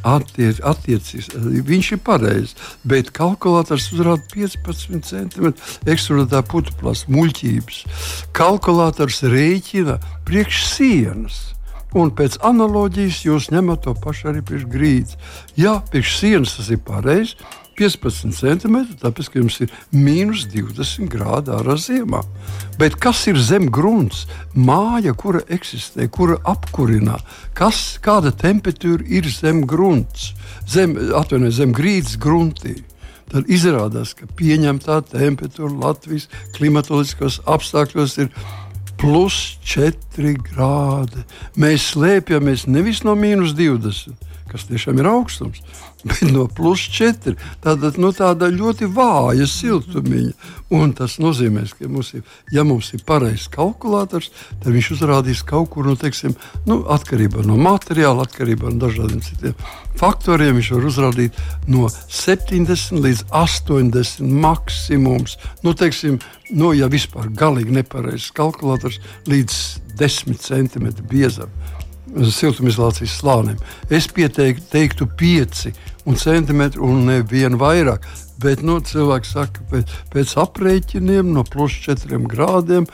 attiec, 0.08 0.62
attiecīs, 0.64 1.30
viņš 1.68 1.92
ir 1.96 2.02
pareizs, 2.08 2.56
bet 2.88 3.12
kalkulators 3.16 3.90
uzrāda 3.94 4.24
15 4.32 5.04
cm 5.10 5.52
ekstrudētā 5.90 6.44
putekļa 6.48 6.96
muļķības. 7.12 7.84
Kalkulators 8.36 9.24
rēķina 9.28 10.00
priekš 10.28 10.66
sienas. 10.72 11.40
Un 11.98 12.12
pēc 12.14 12.38
analoģijas 12.46 13.24
jūs 13.26 13.48
ņemat 13.50 13.88
to 13.88 13.96
pašu 13.98 14.30
arī 14.30 14.44
priekš 14.46 14.68
grīdas. 14.70 15.16
Jā, 15.58 15.80
priekš 15.90 16.20
sienas 16.20 16.54
tas 16.60 16.70
ir 16.70 16.84
pareizi, 16.86 17.34
15 17.80 18.36
centimetri, 18.36 18.98
tāpēc, 19.00 19.30
ka 19.32 19.40
jums 19.40 19.60
ir 19.64 19.72
mīnus 19.96 20.46
20 20.52 21.08
grādi 21.12 21.54
ārā 21.56 21.78
ziemā. 21.80 22.22
Bet 22.80 23.00
kas 23.00 23.24
ir 23.32 23.40
zem 23.40 23.70
grunts? 23.72 24.26
Māja, 24.54 25.16
kura 25.16 25.42
eksistē, 25.48 26.10
kura 26.12 26.38
apkurinā, 26.48 27.18
kas, 27.58 27.98
kāda 28.04 28.34
temperatūra 28.36 29.08
ir 29.08 29.30
zem 29.32 29.64
grunts, 29.70 30.34
zem, 30.68 30.98
atvainojiet, 31.16 31.60
zem 31.62 31.76
grīdas 31.76 32.20
gruntī. 32.20 32.80
Tad 33.30 33.50
izrādās, 33.52 34.16
ka 34.18 34.26
pieņemtā 34.40 35.04
temperatūra 35.12 35.76
Latvijas 35.84 36.26
klimatoloģiskos 36.56 37.44
apstākļos 37.48 38.18
ir 38.24 38.32
plus 39.00 39.38
4 39.64 40.34
grādi. 40.50 41.24
Mēs 41.60 41.92
slēpjamies 41.94 42.66
nevis 42.68 43.04
no 43.06 43.16
mīnus 43.16 43.54
20, 43.58 44.18
kas 44.50 44.66
tiešām 44.70 45.00
ir 45.02 45.10
augstums, 45.10 45.62
bet 46.08 46.22
no 46.34 46.48
plus 46.48 46.82
4. 46.96 47.36
Tātad 47.64 48.00
no 48.00 48.10
nu, 48.10 48.16
tāda 48.16 48.50
ļoti 48.54 48.90
vāja 48.94 49.48
siltumiņa. 49.50 50.56
Un 50.76 50.94
tas 50.98 51.18
nozīmē, 51.22 51.64
ka 51.74 51.90
mums 51.90 52.12
ir, 52.18 52.24
ja 52.54 52.64
mums 52.68 52.92
ir 52.94 53.02
pareizs 53.08 53.48
kalkulators, 53.54 54.30
tad 54.62 54.70
viņš 54.76 54.92
uzrādīs 54.98 55.42
kaut 55.48 55.72
kur, 55.74 55.88
nu, 55.90 55.98
teiksim, 55.98 56.36
nu, 56.70 56.82
atkarībā 56.94 57.46
no 57.48 57.58
materiāla, 57.58 58.28
atkarībā 58.28 58.70
no 58.70 58.82
dažādiem 58.86 59.24
citiem 59.26 59.58
faktoriem. 60.00 60.60
Viņš 60.60 60.72
var 60.76 60.88
uzrādīt 60.92 61.42
no 61.68 61.90
70 61.90 63.02
līdz 63.06 63.26
80 63.34 64.22
maksimums. 64.46 65.40
Nu, 65.66 65.74
teiksim, 65.74 66.22
nu, 66.54 66.74
ja 66.78 66.90
vispār 66.92 67.32
galīgi 67.34 67.76
nepareizs 67.82 68.30
kalkulators, 68.38 69.02
līdz 69.30 69.60
10 70.00 70.40
centimetru 70.46 71.10
biezam 71.10 71.52
siltumizolācijas 72.16 73.20
slānim. 73.20 73.60
Es 73.90 74.08
pieteiktu, 74.12 74.66
teiktu 74.72 75.08
5 75.20 75.70
centimetri 76.18 76.82
un 76.82 77.06
nevienu 77.06 77.60
vairāk. 77.62 78.06
Bet 78.40 78.62
nu, 78.64 78.78
cilvēks 78.80 79.34
saka, 79.36 79.64
pēc, 79.68 79.92
pēc 80.14 80.34
aprēķiniem 80.40 81.28
no 81.36 81.44
plus 81.44 81.76
4 81.84 82.22
grādiem 82.32 82.86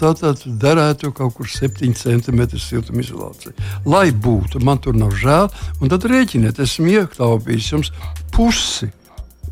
tā 0.00 0.12
tad 0.18 0.42
derētu 0.44 1.14
kaut 1.16 1.38
kur 1.38 1.48
7 1.48 1.94
centimetru 1.96 2.60
siltumizolācija. 2.60 3.54
Lai 3.88 4.10
būtu, 4.12 4.60
man 4.60 4.82
tur 4.84 4.98
nav 4.98 5.16
žēl, 5.16 5.48
un 5.80 5.92
tad 5.92 6.04
rēķiniet, 6.12 6.60
esmu 6.60 6.92
iekļāvis 6.98 7.70
jums 7.72 7.92
pusi. 8.34 8.92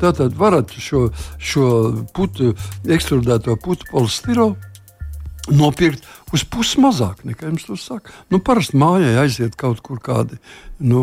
Tātad 0.01 0.37
varat 0.37 0.71
šo, 0.81 1.07
šo 1.37 1.65
putu, 2.13 2.53
ekstrudēto 2.89 3.57
putu 3.61 3.89
polistirolu 3.91 4.55
nopirkt 5.49 6.05
uz 6.35 6.43
pusi 6.47 6.81
mazāk 6.83 7.25
nekā 7.27 7.49
jums 7.49 7.67
to 7.67 7.77
saka. 7.79 8.13
Nu, 8.31 8.39
parasti 8.43 8.79
mājai 8.79 9.15
aiziet 9.23 9.57
kaut 9.59 9.81
kur 9.85 10.01
kādi 10.03 10.39
nu, 10.81 11.01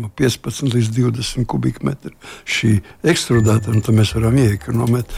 no 0.00 0.10
15 0.16 0.72
līdz 0.72 0.90
20 0.96 1.46
kubikmetri 1.48 2.14
šī 2.48 2.72
ekstrudēta, 3.06 3.72
un 3.72 3.84
tad 3.84 3.96
mēs 3.96 4.14
varam 4.16 4.38
iekonomēt 4.40 5.12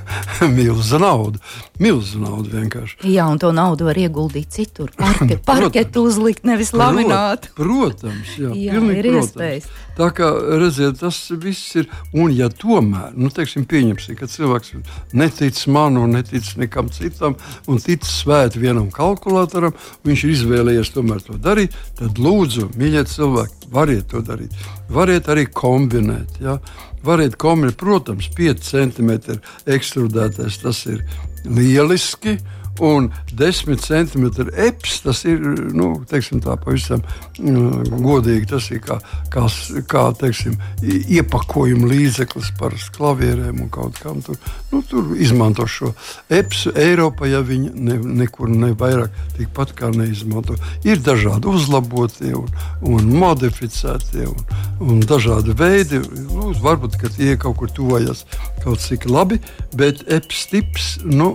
milzu 0.56 1.00
naudu. 1.02 1.42
Milzu 1.80 2.20
naudu 2.22 2.50
vienkārši. 2.54 2.98
Jā, 3.12 3.28
un 3.30 3.38
to 3.40 3.52
naudu 3.56 3.86
var 3.88 4.00
ieguldīt 4.00 4.50
citur. 4.54 4.90
Parke, 4.98 5.38
parketu 5.50 6.04
uzlikt, 6.08 6.44
nevis 6.48 6.74
lamināt. 6.76 7.50
Protams, 7.58 8.34
jā, 8.36 8.50
jā 8.56 8.74
ir 8.74 8.82
protams. 8.82 9.30
iespējas. 9.30 9.70
Tā 10.00 10.08
kā 10.16 10.28
redziet, 10.60 11.00
tas 11.00 11.16
viss 11.42 11.76
ir. 11.76 11.88
Un, 12.14 12.30
ja 12.32 12.48
tomēr, 12.48 13.12
nu, 13.18 13.30
teiksim, 13.34 13.66
pieņemsim, 13.68 14.16
ka 14.18 14.28
cilvēks 14.30 14.74
netic 15.16 15.58
man 15.72 15.98
un 16.00 16.14
netic 16.16 16.46
nekam 16.60 16.88
citam, 16.94 17.36
un 17.68 17.82
tic 17.82 18.06
svēti 18.30 18.60
vienam 18.62 18.90
kalkulatoram, 18.94 19.74
viņš 20.06 20.22
ir 20.24 20.34
izvēlējies 20.36 20.92
tomēr 20.94 21.22
to 21.26 21.38
darīt, 21.42 21.74
tad 21.98 22.20
lūdzu, 22.22 22.70
mīļie 22.78 23.02
cilvēki, 23.10 23.70
variet 23.74 24.06
to 24.12 24.22
darīt. 24.22 24.54
Variet 24.90 25.28
arī 25.32 25.48
kombinēt. 25.50 26.38
Ja? 26.42 26.58
Variet 27.02 27.34
kombinēt, 27.40 27.78
protams, 27.80 28.30
5 28.36 28.62
centimetru 28.62 29.40
ekstrudētais 29.66 30.60
tas 30.62 30.84
ir 30.86 31.02
lieliski 31.44 32.38
un 32.80 33.10
10 33.32 33.80
centimetru 33.80 34.50
eps. 34.56 35.00
Tas 35.04 35.22
ir 35.28 35.40
nu, 35.76 35.92
teiksim, 36.10 36.40
tā, 36.44 36.56
pavisam 36.60 37.02
mm, 37.38 37.90
godīgi. 38.02 38.48
Tas 38.50 38.70
ir 38.72 38.82
kā, 38.84 38.98
kā, 39.32 39.46
kā 39.90 40.04
teiksim, 40.20 40.56
iepakojuma 40.82 41.90
līdzeklis 41.90 42.52
par 42.58 42.76
klavierēm 42.96 43.62
un 43.64 43.70
kaut 43.72 44.00
kam 44.02 44.22
tur. 44.24 44.38
Nu, 44.72 44.82
tur 44.86 45.14
izmanto 45.20 45.66
šo 45.70 45.92
epsu. 46.32 46.72
Eiropā 46.78 47.30
ja 47.30 47.42
viņi 47.44 47.72
ne, 47.74 47.98
nekur 48.22 48.50
ne 48.52 48.72
vairāk 48.78 49.14
tikpat 49.38 49.74
kā 49.78 49.92
neizmanto. 49.94 50.56
Ir 50.86 51.02
dažādi 51.04 51.50
uzlabotie 51.50 52.34
un, 52.38 52.48
un 52.86 53.12
modificētie 53.20 54.26
un, 54.30 54.44
un 54.84 55.04
dažādi 55.04 55.54
veidi. 55.56 56.02
Nu, 56.30 56.54
varbūt 56.60 56.98
tie 57.16 57.36
kaut 57.40 57.58
kur 57.60 57.72
tuvojas 57.74 58.24
kaut 58.64 58.82
cik 58.82 59.06
labi, 59.10 59.40
bet 59.76 60.04
eps 60.10 60.46
tips. 60.50 60.90
Nu, 61.04 61.32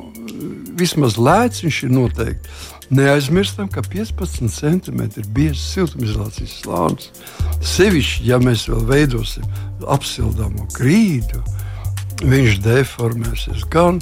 vismaz 0.79 1.17
lēts 1.17 1.63
viņš 1.65 1.83
ir 1.87 1.93
noteikti. 1.93 2.55
Neaizmirstam, 2.95 3.69
ka 3.71 3.81
15 3.81 4.51
centimetri 4.53 5.23
ir 5.23 5.29
biezs 5.33 5.63
siltumizolācijas 5.73 6.59
slānis. 6.61 7.09
Sevišķi, 7.65 8.27
ja 8.29 8.37
mēs 8.41 8.67
vēl 8.69 8.83
veidosim 8.85 9.47
apsildāmo 9.89 10.67
grīdu, 10.75 11.41
viņš 12.21 12.59
deformēsies 12.65 13.65
gan. 13.73 13.99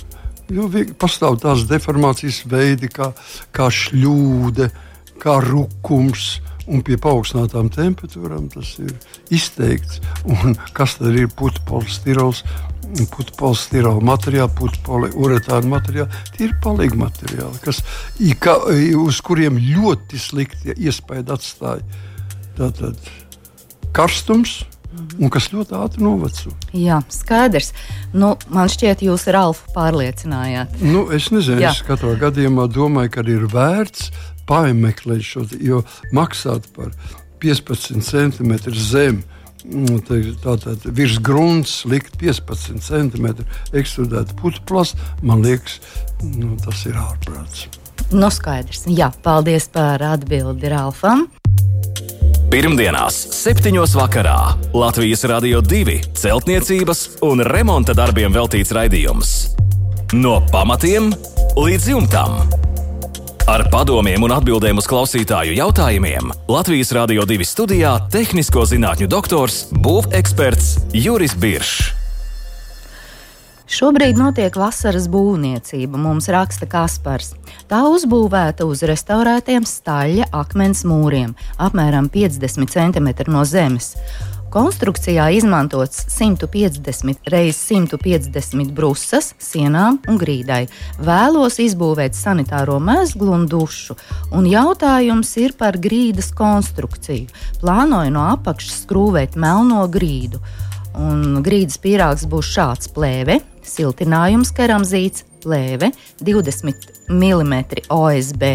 Jo 0.51 0.67
pastāv 0.99 1.39
tās 1.41 1.63
deformācijas 1.69 2.43
veidi, 2.51 2.89
kā, 2.91 3.13
kā 3.55 3.69
šļūde, 3.71 4.67
kā 5.23 5.37
rukums. 5.47 6.41
Un 6.71 6.83
pie 6.85 6.95
paaugstinātām 7.01 7.67
temperatūrām 7.73 8.47
tas 8.53 8.75
ir 8.79 8.93
izteikts. 9.33 9.99
Un 10.29 10.55
kas 10.75 10.97
tad 10.99 11.17
ir 11.17 11.27
putekļs, 11.35 12.43
putekļa 13.11 13.93
materiāli, 14.05 14.55
putekļa 14.59 15.11
uretāna 15.19 15.73
materiāli? 15.75 16.23
Tie 16.35 16.47
ir 16.47 16.55
palīgi 16.63 16.99
materiāli, 16.99 17.59
kas, 17.65 17.81
ka, 18.39 18.59
uz 19.01 19.19
kuriem 19.25 19.59
ļoti 19.59 20.21
slikti 20.21 20.77
iespēja 20.77 21.27
atstāja 21.35 21.83
tātad, 22.57 23.11
karstums 23.95 24.61
un 24.93 25.31
kas 25.33 25.49
ļoti 25.53 25.75
ātri 25.77 26.03
noveco. 26.05 26.51
Jā, 26.77 26.99
skaidrs. 27.11 27.71
Nu, 28.13 28.33
man 28.53 28.69
šķiet, 28.71 29.03
jūs 29.07 29.25
ar 29.31 29.39
Alfu 29.43 29.73
pārliecinājāt. 29.75 30.77
Nu, 30.85 31.07
es 31.13 31.31
nezinu, 31.33 31.63
Jā. 31.63 31.73
es 31.73 31.81
katrā 31.87 32.13
gadījumā 32.21 32.67
domāju, 32.71 33.13
ka 33.15 33.25
ir 33.25 33.47
vērts 33.51 34.11
pameklēt 34.49 35.23
šo, 35.25 35.45
jo 35.61 35.83
maksāt 36.15 36.67
par 36.75 36.91
15 37.43 38.03
cm 38.03 38.57
zem. 38.73 39.23
Nu, 39.63 40.01
tātad 40.43 40.83
virs 40.91 41.21
grunts 41.23 41.85
likt 41.87 42.17
15 42.19 42.83
cm 42.83 43.29
ekstrudētu 43.71 44.35
putekļus, 44.41 44.91
man 45.23 45.45
liekas, 45.45 45.77
nu, 46.35 46.57
tas 46.59 46.83
ir 46.89 46.99
ārprāts. 46.99 47.69
Nu, 48.11 48.27
skaidrs. 48.33 48.83
Jā, 48.91 49.07
paldies 49.23 49.69
par 49.71 50.03
atbildi 50.03 50.73
Ralfam. 50.73 51.29
Pirmdienās, 52.53 53.15
7. 53.33 53.71
vakarā 53.97 54.37
Latvijas 54.77 55.23
Rādio 55.25 55.63
2 55.65 55.95
celtniecības 56.19 57.01
un 57.25 57.41
remonta 57.47 57.95
darbiem 57.97 58.35
veltīts 58.35 58.75
raidījums. 58.75 59.31
No 60.13 60.37
pamatiem 60.51 61.09
līdz 61.57 61.89
jumtam. 61.95 62.37
Ar 63.43 63.59
padomiem 63.67 64.23
un 64.23 64.31
atbildēm 64.31 64.77
uz 64.79 64.85
klausītāju 64.87 65.51
jautājumiem 65.57 66.29
Latvijas 66.47 66.93
Rādio 66.95 67.25
2 67.27 67.43
studijā- 67.43 67.91
tehnisko 68.15 68.63
zinātņu 68.63 69.09
doktors, 69.11 69.65
būveksperts 69.83 70.77
Juris 70.95 71.35
Biršs. 71.35 71.91
Šobrīd 73.67 74.15
notiek 74.15 74.55
vasaras 74.55 75.09
būvniecība, 75.11 75.97
mums 75.97 76.29
raksta 76.31 76.69
Kaspars. 76.69 77.33
Tā 77.67 77.83
uzbūvēta 77.83 78.63
uz 78.63 78.79
restaurētiem 78.79 79.67
staļļa 79.67 80.29
akmens 80.31 80.83
mūriem, 80.87 81.35
apmēram 81.59 82.07
50 82.09 82.71
cm 82.71 83.27
no 83.27 83.43
zemes. 83.43 83.95
Konstrukcijā 84.53 85.31
izmantots 85.33 86.03
150 86.13 87.25
x 87.25 87.61
150 87.71 88.69
brusas, 88.77 89.31
sienām 89.41 89.97
un 90.05 90.19
grīdai. 90.21 90.67
Vēlos 91.01 91.57
izbūvēt 91.63 92.13
sanitāro 92.13 92.75
mezglu 92.77 93.33
un 93.33 93.47
dušu, 93.49 93.97
un 94.29 94.45
jautājums 94.45 95.33
ir 95.41 95.55
par 95.57 95.79
grīdas 95.81 96.29
konstrukciju. 96.37 97.33
Plānoju 97.63 98.13
no 98.13 98.27
apakšas 98.35 98.83
skrūvēt 98.83 99.39
melno 99.41 99.87
grīdu. 99.89 100.43
Un 101.01 101.41
grīdas 101.41 101.81
pīrāgs 101.81 102.29
būs 102.29 102.53
šāds 102.53 102.93
plēve, 102.93 103.39
siltinājums 103.65 104.53
keramzīts, 104.53 105.25
plēve, 105.43 105.91
20 106.23 106.89
mm 107.11 107.53
OSB, 107.93 108.47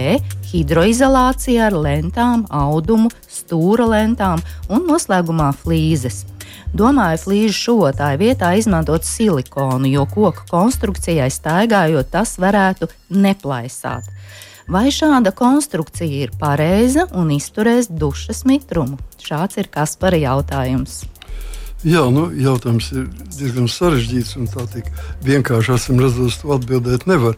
hidroizolācija 0.51 1.69
ar 1.69 1.77
lentām, 1.77 2.47
audumu, 2.51 3.13
stūra 3.29 3.87
lentām 3.93 4.43
un 4.73 4.89
noslēgumā 4.89 5.53
flīzes. 5.63 6.25
Domāju, 6.77 7.23
flīžu 7.23 7.57
šotāju 7.57 8.21
vietā 8.21 8.53
izmantot 8.61 9.07
silikonu, 9.07 9.89
jo 9.89 10.05
koku 10.11 10.45
konstrukcijai 10.51 11.31
staigājot 11.33 12.11
tas 12.13 12.37
varētu 12.41 12.91
neplaisāt. 13.09 14.09
Vai 14.69 14.91
šāda 14.93 15.33
konstrukcija 15.33 16.27
ir 16.27 16.35
pareiza 16.37 17.07
un 17.17 17.31
izturēs 17.33 17.89
dušas 17.89 18.45
mitrumu? 18.45 18.99
Šāds 19.17 19.57
ir 19.57 19.71
Kaspara 19.73 20.21
jautājums. 20.21 21.07
Jā, 21.87 22.01
nu, 22.11 22.25
jautājums 22.35 22.89
ir 22.91 23.05
diezgan 23.37 23.69
sarežģīts 23.71 24.35
un 24.41 24.49
tā 24.51 24.65
tik 24.73 24.89
vienkārši 25.23 25.77
esam 25.77 26.01
redzējuši 26.03 26.41
to 26.43 26.51
atbildēt 26.57 27.05
nevar. 27.07 27.37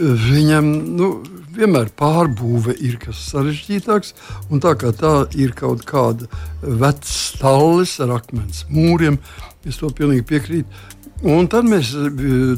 Viņam 0.00 0.66
nu, 0.98 1.10
vienmēr 1.54 1.92
pārbūve 1.94 2.74
ir 2.82 2.96
kas 3.00 3.20
sarežģītāks, 3.30 4.10
un 4.50 4.60
tā 4.64 4.74
kā 4.80 4.90
tā 4.90 5.14
ir 5.38 5.54
kaut 5.56 5.86
kāda 5.86 6.26
veca 6.66 7.06
stallis 7.06 7.94
ar 8.02 8.16
akmens 8.18 8.64
mūriem, 8.74 9.20
es 9.62 9.78
to 9.78 9.92
pilnīgi 9.94 10.26
piekrītu. 10.34 10.82
Un 11.24 11.46
tad 11.48 11.64
mēs, 11.64 11.94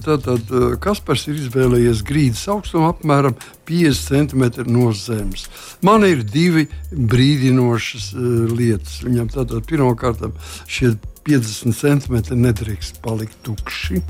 tātad, 0.02 0.48
Kaspars 0.82 1.28
ir 1.30 1.36
izvēlējies 1.38 2.00
grīdas 2.06 2.42
augstumu 2.50 2.88
apmēram 2.90 3.36
50 3.68 4.32
cm 4.34 4.66
no 4.66 4.90
zemes. 4.98 5.46
Man 5.86 6.02
ir 6.08 6.24
divi 6.26 6.66
brīdinošas 6.90 8.10
lietas. 8.50 8.98
Viņam 9.06 9.30
tātad 9.30 9.62
pirmkārt 9.68 10.26
šie 10.66 10.96
50 11.28 11.78
centimetri 11.78 12.40
nedrīkst 12.40 12.98
palikt 13.04 13.38
tukši. 13.46 14.02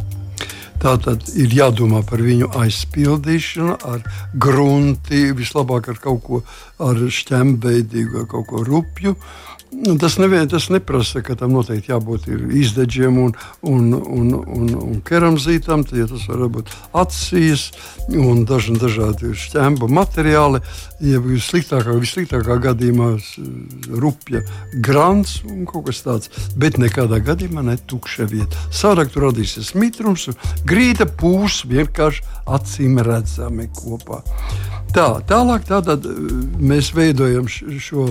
Tātad 0.80 1.26
ir 1.34 1.52
jādomā 1.52 2.00
par 2.06 2.22
viņu 2.22 2.48
aizpildīšanu 2.56 3.76
ar 3.84 4.04
grunti, 4.32 5.26
vislabāk 5.36 5.90
ar 5.92 5.98
kaut 6.00 6.22
ko 6.24 6.40
ar 6.80 7.00
šķembeidīgu, 7.02 8.22
ar 8.22 8.28
kaut 8.30 8.46
ko 8.48 8.62
rupju. 8.64 9.16
Nu, 9.18 9.57
tas, 10.00 10.18
nevien, 10.18 10.48
tas 10.48 10.68
neprasa, 10.72 11.22
ka 11.24 11.36
tam 11.38 11.52
noteikti 11.56 11.92
jābūt 11.92 12.28
izdeģiem 12.30 13.18
un, 13.22 13.32
un, 13.66 13.88
un, 13.96 14.30
un, 14.38 14.68
un 14.78 15.00
keramzītam. 15.04 15.84
Ja 15.96 16.08
tas 16.10 16.26
var 16.28 16.46
būt 16.52 16.72
acīs 16.96 17.68
un 18.08 18.44
daži 18.48 18.76
dažādi 18.80 19.34
šķembu 19.36 19.88
materiāli. 19.92 20.62
Ja 21.04 21.20
vissliktākā, 21.22 21.94
vissliktākā 22.00 22.58
gadījumā 22.68 23.10
rupja 24.02 24.42
grants 24.84 25.38
un 25.46 25.66
kaut 25.68 25.88
kas 25.88 26.02
tāds, 26.06 26.32
bet 26.58 26.80
nekādā 26.80 27.20
gadījumā 27.24 27.66
ne 27.68 27.78
tukša 27.90 28.28
vieta. 28.30 28.66
Sārāk 28.74 29.12
tur 29.14 29.28
radīsies 29.28 29.74
mitrums, 29.78 30.28
grīda 30.68 31.06
pūs 31.08 31.62
vienkārši 31.68 32.24
acīm 32.48 32.98
redzami 33.04 33.68
kopā. 33.78 34.22
Tā, 34.94 35.18
tālāk 35.28 35.66
tātad 35.68 36.06
mēs 36.58 36.94
veidojam 36.96 37.48
šo 37.52 37.68
šo 37.88 38.06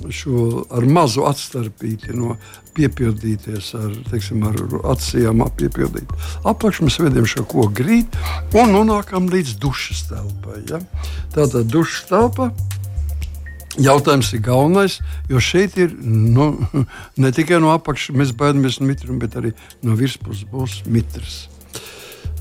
ar 0.00 0.86
mazu 0.88 1.26
atstarpīti 1.28 2.14
no 2.16 2.36
piepildīties 2.76 3.72
ar, 3.78 3.92
teiksim, 4.10 4.44
ar 4.48 4.58
acīm 4.92 5.44
piepildīt. 5.58 6.10
Apakšā 6.48 6.86
mēs 6.86 6.98
vedam 7.02 7.28
šo 7.28 7.44
koku 7.44 7.68
grīdu 7.82 8.60
un 8.60 8.74
nonākam 8.76 9.28
līdz 9.32 9.58
dušas 9.62 10.06
telpai. 10.10 10.62
Ja? 10.70 10.82
Tātad 11.34 11.70
dušas 11.70 12.08
telpa. 12.10 12.50
Jautājums 13.80 14.32
ir 14.34 14.42
galvenais, 14.42 14.96
jo 15.30 15.38
šeit 15.40 15.76
ir 15.78 15.92
nu, 16.02 16.50
ne 17.22 17.30
tikai 17.32 17.60
no 17.62 17.70
apakšas 17.76 18.16
mēs 18.18 18.34
baidāmies 18.36 18.80
no 18.80 18.88
mitruma, 18.90 19.22
bet 19.22 19.38
arī 19.38 19.54
no 19.86 19.94
virspuses 19.98 20.48
būs 20.50 20.80
mitrs. 20.90 21.44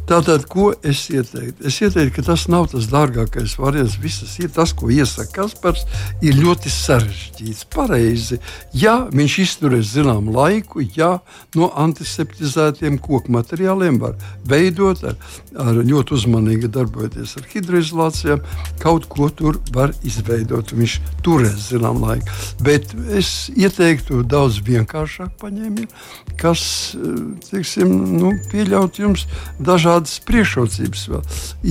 Tātad, 0.10 0.48
ko 0.50 0.72
es 0.82 1.04
ieteiktu? 1.14 1.68
Es 1.70 1.76
ieteiktu, 1.86 2.16
ka 2.16 2.24
tas 2.32 2.48
nav 2.50 2.72
tas 2.72 2.88
dārgākais 2.90 3.52
variants. 3.62 4.00
Visas 4.02 4.32
ir 4.42 4.50
tas, 4.50 4.72
ko 4.74 4.88
iesaka 4.90 5.30
Kaspars, 5.36 5.84
ir 6.26 6.34
ļoti 6.40 6.72
sarežģīts. 6.74 7.68
Pareizi, 7.70 8.40
ja 8.74 8.96
viņš 9.14 9.36
izturēs 9.44 9.92
zināmu 9.94 10.34
laiku, 10.34 10.82
ja 10.98 11.12
no 11.54 11.70
antiseptizētiem 11.78 12.98
koku 12.98 13.30
materiāliem 13.36 14.00
var 14.02 14.16
veidot, 14.50 15.04
ar, 15.12 15.20
ar 15.62 15.78
ļoti 15.78 16.18
uzmanīgi 16.18 16.72
darbojoties 16.74 17.36
ar 17.38 17.46
hidroizolācijām, 17.54 18.42
kaut 18.82 19.06
ko 19.14 19.30
tur 19.30 19.62
var 19.78 19.94
izveidot. 20.02 20.74
Viņš 20.74 20.98
turēs 21.22 21.70
zināmu 21.70 22.10
laiku. 22.10 22.40
Bet 22.66 22.98
es 23.14 23.52
ieteiktu 23.54 24.24
daudz 24.26 24.58
vienkāršāku 24.66 25.38
paņēmienu, 25.46 25.94
kas 26.42 26.66
teiksim, 27.52 27.94
nu, 28.18 28.34
pieļaut 28.50 28.98
jums 29.04 29.30
dažādu 29.62 29.99
tādas 30.00 30.20
priekšrocības 30.24 31.04
vēl. 31.12 31.24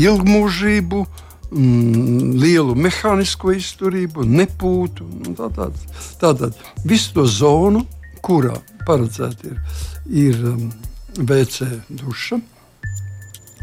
Ilgmūžību, 0.04 1.04
mm, 1.50 2.34
lielu 2.42 2.74
mehānisko 2.76 3.54
izturību, 3.56 4.26
nepūtu. 4.28 5.06
Tātad 5.38 5.76
tā, 6.20 6.34
tā, 6.36 6.50
visu 6.84 7.14
to 7.16 7.24
zonu, 7.24 7.86
kurā 8.20 8.58
paredzēta 8.86 9.48
ir, 9.48 9.62
ir 10.10 10.44
um, 10.52 10.68
WC 11.16 11.70
duša, 11.88 12.40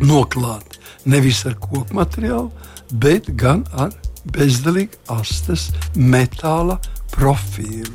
noklāt 0.02 0.80
nevis 1.06 1.46
ar 1.46 1.56
koku 1.62 1.94
materiālu, 1.96 2.50
bet 2.92 3.30
gan 3.38 3.64
ar 3.74 3.94
bezdelīgu 4.34 4.98
astes 5.14 5.70
metāla 5.96 6.80
profilu. 7.14 7.94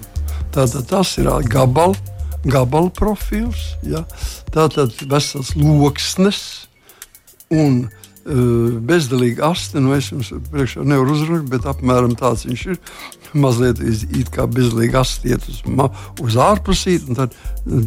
Tātad 0.55 0.87
tas 0.91 1.19
ir 1.19 1.29
gabals 1.51 1.99
gabala 2.45 2.91
profils, 2.95 3.75
ja? 3.87 4.05
tātad 4.55 4.95
vesels 5.11 5.53
loksnes 5.57 6.41
un 7.53 7.83
uh, 7.85 8.79
bezdelīga 8.87 9.51
aste. 9.51 9.83
Nu, 9.83 9.95
es 9.97 10.11
jums 10.13 10.33
priekšā 10.53 10.85
nevaru 10.87 11.17
uzrunāt, 11.17 11.49
bet 11.53 11.69
apmēram 11.69 12.17
tāds 12.19 12.47
viņš 12.49 12.67
ir. 12.73 12.81
Mazliet 13.31 13.79
it 13.85 14.33
kā 14.35 14.49
bezdelīga 14.51 15.05
aste 15.05 15.31
iet 15.31 15.45
uz, 15.51 15.61
uz 16.23 16.39
ārpusīt, 16.41 17.07
un 17.11 17.19
tad 17.21 17.37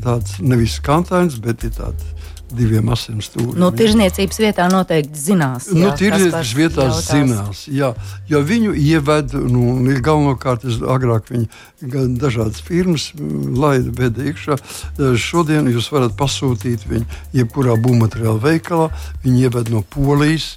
tāds 0.05 0.37
nevis 0.39 0.77
kantains, 0.83 1.35
bet 1.43 1.65
ir 1.67 1.73
tāds 1.75 2.13
diviem 2.57 2.89
asiem 2.93 3.21
stūriem. 3.23 3.57
Nu, 3.59 3.69
tirzniecības 3.75 4.39
vietā 4.43 4.67
noteikti 4.71 5.19
zinās. 5.19 5.69
Jā, 5.71 5.79
nu, 5.79 5.91
tirzniecības 5.99 6.53
vietā 6.57 6.87
zinās, 6.97 7.63
jā, 7.71 7.93
jo 8.29 8.43
viņu 8.49 8.75
ieved, 8.79 9.35
nu, 9.53 9.73
galvenokārt, 10.05 10.67
es 10.69 10.79
agrāk 10.81 11.31
viņi 11.33 11.49
dažādas 12.21 12.63
firmas 12.63 13.09
laida 13.17 13.93
veda 13.97 14.29
iekšā. 14.29 14.59
Šodien 15.19 15.67
jūs 15.73 15.89
varat 15.93 16.15
pasūtīt 16.19 16.87
viņu 16.89 17.21
jebkurā 17.35 17.77
būvmateriāla 17.81 18.39
veikalā, 18.43 18.89
viņi 19.25 19.47
ieved 19.49 19.73
no 19.73 19.83
Polijas 19.93 20.53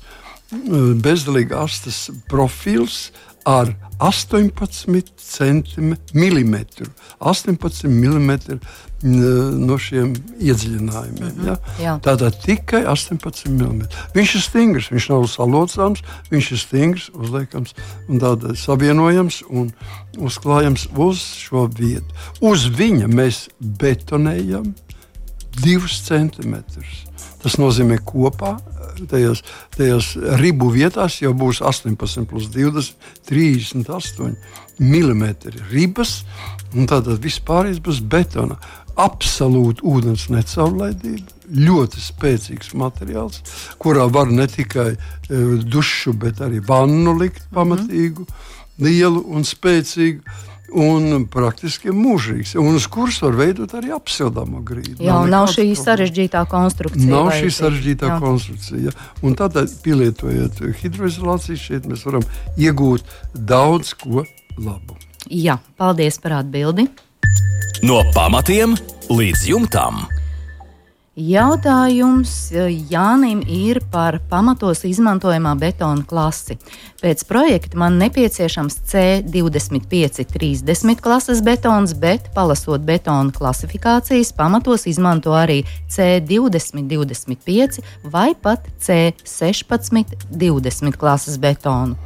bezdelīga 1.02 1.64
astes 1.64 2.06
profils 2.30 3.10
ar 3.46 3.70
18 3.98 5.12
centimetru. 5.16 6.86
18 7.18 7.88
mm 7.88 8.30
no 9.66 9.76
šiem 9.78 10.14
iedziļinājumiem. 10.40 11.32
Mm 11.36 11.44
-hmm. 11.44 11.82
ja? 11.82 11.98
Tātad 12.02 12.38
tikai 12.42 12.84
18 12.88 13.48
mm. 13.48 13.82
Viņš 14.14 14.34
ir 14.34 14.42
stingrs, 14.42 14.90
viņš 14.90 15.08
nav 15.12 15.26
salocāms, 15.30 16.02
viņš 16.30 16.50
ir 16.52 16.58
stingrs, 16.58 17.10
uzliekams 17.14 17.74
un 18.08 18.20
tādā 18.20 18.56
savienojams 18.56 19.42
un 19.48 19.70
uzklājams 20.18 20.88
uz 20.96 21.20
šo 21.20 21.68
vietu. 21.78 22.08
Uz 22.40 22.66
viņa 22.66 23.06
mēs 23.06 23.48
betonējam 23.60 24.74
divus 25.62 26.00
centimetrus. 26.08 27.04
Tas 27.46 27.60
nozīmē, 27.62 28.00
kopā 28.02 28.56
tajos, 29.06 29.44
tajos 29.76 30.08
ribu 30.40 30.66
vietās 30.74 31.20
jau 31.20 31.30
būs 31.36 31.60
18, 31.62 32.24
plus 32.26 32.48
20, 32.50 32.96
38 33.28 34.32
mm 34.82 35.28
ribas. 35.70 36.24
Tātad 36.74 37.20
viss 37.22 37.38
pārējais 37.46 37.78
būs 37.86 38.00
betona. 38.02 38.58
Absolūti 38.98 39.84
ūdens 39.86 40.24
necaurlaidība, 40.32 41.28
ļoti 41.52 42.02
spēcīgs 42.02 42.74
materiāls, 42.74 43.44
kurā 43.78 44.08
var 44.10 44.32
ne 44.32 44.48
tikai 44.50 44.88
uh, 44.96 45.54
dušu, 45.62 46.16
bet 46.18 46.42
arī 46.42 46.58
vannu 46.66 47.14
likt 47.20 47.46
pamatīgu, 47.54 48.26
-hmm. 48.26 48.88
lielu 48.88 49.22
un 49.22 49.46
spēcīgu 49.46 50.24
un 50.74 51.26
praktiski 51.30 51.92
mūžīgs. 51.94 52.54
Un 52.60 52.78
uz 52.78 52.86
kuras 52.90 53.18
var 53.22 53.36
veidot 53.38 53.74
arī 53.78 53.92
apsildāmo 53.96 54.62
grīdu. 54.66 54.98
Jā, 55.04 55.14
nav, 55.14 55.28
nav 55.30 55.48
šī 55.52 55.68
sarežģītā 55.78 56.44
konstrukcija. 56.50 57.10
Nav 57.10 57.30
šī 57.36 57.52
sarežģītā 57.54 58.10
jā. 58.12 58.18
konstrukcija. 58.22 58.94
Un 59.26 59.38
tādā 59.38 59.66
pielietojot 59.84 60.62
hidroizolāciju, 60.82 61.60
šeit 61.60 61.88
mēs 61.90 62.06
varam 62.08 62.26
iegūt 62.58 63.06
daudz 63.34 63.94
ko 64.00 64.26
labu. 64.58 64.98
Jā, 65.30 65.58
paldies 65.78 66.20
par 66.22 66.40
atbildi. 66.42 66.86
No 67.86 68.02
pamatiem 68.14 68.76
līdz 69.12 69.48
jumtam. 69.50 70.06
Jautājums 71.16 72.52
e, 72.52 72.68
Jānim 72.92 73.40
ir 73.48 73.80
par 73.88 74.20
pamatos 74.28 74.84
izmantojamā 74.84 75.56
betona 75.56 76.04
klasi. 76.04 76.60
Pēc 77.00 77.24
projekta 77.24 77.72
man 77.80 77.96
nepieciešams 78.02 78.76
C2530 78.92 81.00
klases 81.00 81.40
betons, 81.40 81.96
bet, 81.96 82.28
palasot 82.36 82.84
betona 82.84 83.32
klasifikācijas, 83.32 84.36
pamatos 84.36 84.84
izmanto 84.92 85.32
arī 85.32 85.64
C2025 85.88 87.80
vai 88.12 88.36
pat 88.36 88.68
C1620 88.84 91.00
klases 91.00 91.40
betonu. 91.40 91.96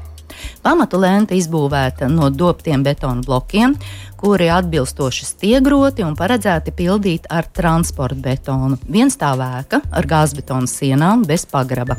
Pamatu 0.62 1.00
lente 1.00 1.36
izbūvēta 1.38 2.08
no 2.10 2.30
dobtiem 2.30 2.84
betona 2.86 3.24
blokiem, 3.26 3.76
kuri 4.20 4.50
atbilstoši 4.52 5.24
stiegroti 5.24 6.04
un 6.04 6.16
paredzēti 6.18 6.74
pildīt 6.76 7.28
ar 7.32 7.48
transporta 7.56 8.20
betonu. 8.20 8.76
Viens 8.84 9.16
tā 9.20 9.32
vēka 9.40 9.80
ar 9.88 10.08
gāzbetona 10.08 10.68
sienām 10.68 11.24
bez 11.28 11.46
pagraba. 11.48 11.96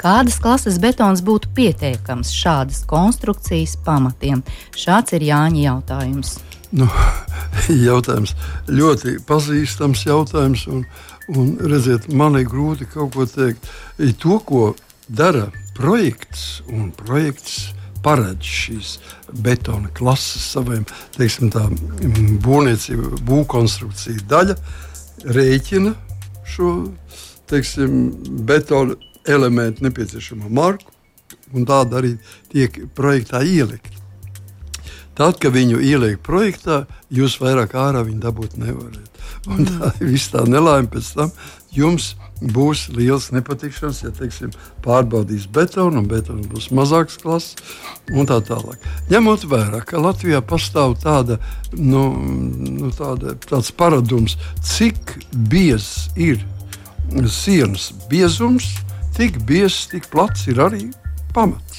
Kādas 0.00 0.36
klases 0.42 0.76
betons 0.82 1.24
būtu 1.24 1.52
pietiekams 1.56 2.34
šādas 2.36 2.84
konstrukcijas 2.88 3.78
pamatiem? 3.86 4.44
Šāds 4.76 5.16
ir 5.16 5.24
Jāņa 5.30 5.64
jautājums. 5.64 6.36
Nu, 6.76 6.88
jautājums 7.90 8.36
ļoti 8.68 9.18
pazīstams 9.28 10.04
jautājums, 10.08 10.66
un, 10.68 10.84
un 11.32 11.54
redziet, 11.72 12.08
man 12.12 12.36
ir 12.40 12.48
grūti 12.52 12.88
kaut 12.88 13.16
ko 13.16 13.28
teikt. 13.28 13.68
To, 14.20 14.38
ko 14.44 14.72
dara 15.08 15.48
projekts 15.76 16.62
un 16.68 16.90
projekts 16.96 17.72
paredz 18.02 18.46
šīs 18.46 18.96
betona 19.44 19.90
klases 19.94 20.44
saviem 20.54 20.84
būvniecību, 22.42 23.22
būvkonstrukciju 23.28 24.24
daļa, 24.30 24.56
rēķina 25.36 25.94
šo 26.52 26.72
teiksim, 27.50 28.10
betona 28.48 28.96
elementu 29.28 29.84
nepieciešamo 29.86 30.50
marku, 30.50 30.90
un 31.52 31.66
tāda 31.68 32.00
arī 32.00 32.16
tiek 32.52 32.78
projektā 32.96 33.42
ielikt. 33.46 34.00
Tad, 35.14 35.36
kad 35.38 35.52
viņu 35.52 35.82
ieliek 35.84 36.22
projektā, 36.24 36.86
jūs 37.12 37.36
vairāk 37.42 37.76
ārā 37.76 38.00
viņu 38.06 38.22
dabūt 38.22 38.56
nevarat. 38.56 39.20
Un 39.52 39.66
tā 39.68 39.92
ir 40.00 40.14
viss 40.14 40.32
tā 40.32 40.46
nelaime 40.48 40.88
pēc 40.90 41.10
tam 41.18 41.32
jums 41.76 42.14
būs 42.54 42.88
liels 42.96 43.30
nepatikšanas, 43.34 44.02
ja 44.04 44.12
teiksim, 44.16 44.52
pārbaudīs 44.84 45.46
betonu, 45.52 46.02
un 46.02 46.08
betona 46.10 46.46
būs 46.50 46.70
mazāks 46.74 47.18
klases 47.22 47.56
un 48.10 48.28
tā 48.28 48.40
tālāk. 48.46 48.82
Ņemot 49.12 49.46
vērā, 49.50 49.82
ka 49.86 50.02
Latvijā 50.02 50.42
pastāv 50.44 50.96
tāda, 51.02 51.38
nu, 51.76 52.08
nu, 52.18 52.90
tāda, 52.96 53.36
tāds 53.46 53.72
paradums, 53.74 54.36
cik 54.66 55.16
biezs 55.52 56.10
ir 56.16 56.42
sienas 57.30 57.90
biezums, 58.10 58.74
tik 59.16 59.38
biezs, 59.48 59.86
tik 59.92 60.08
plats 60.12 60.48
ir 60.50 60.62
arī 60.64 60.88
pamats. 61.34 61.71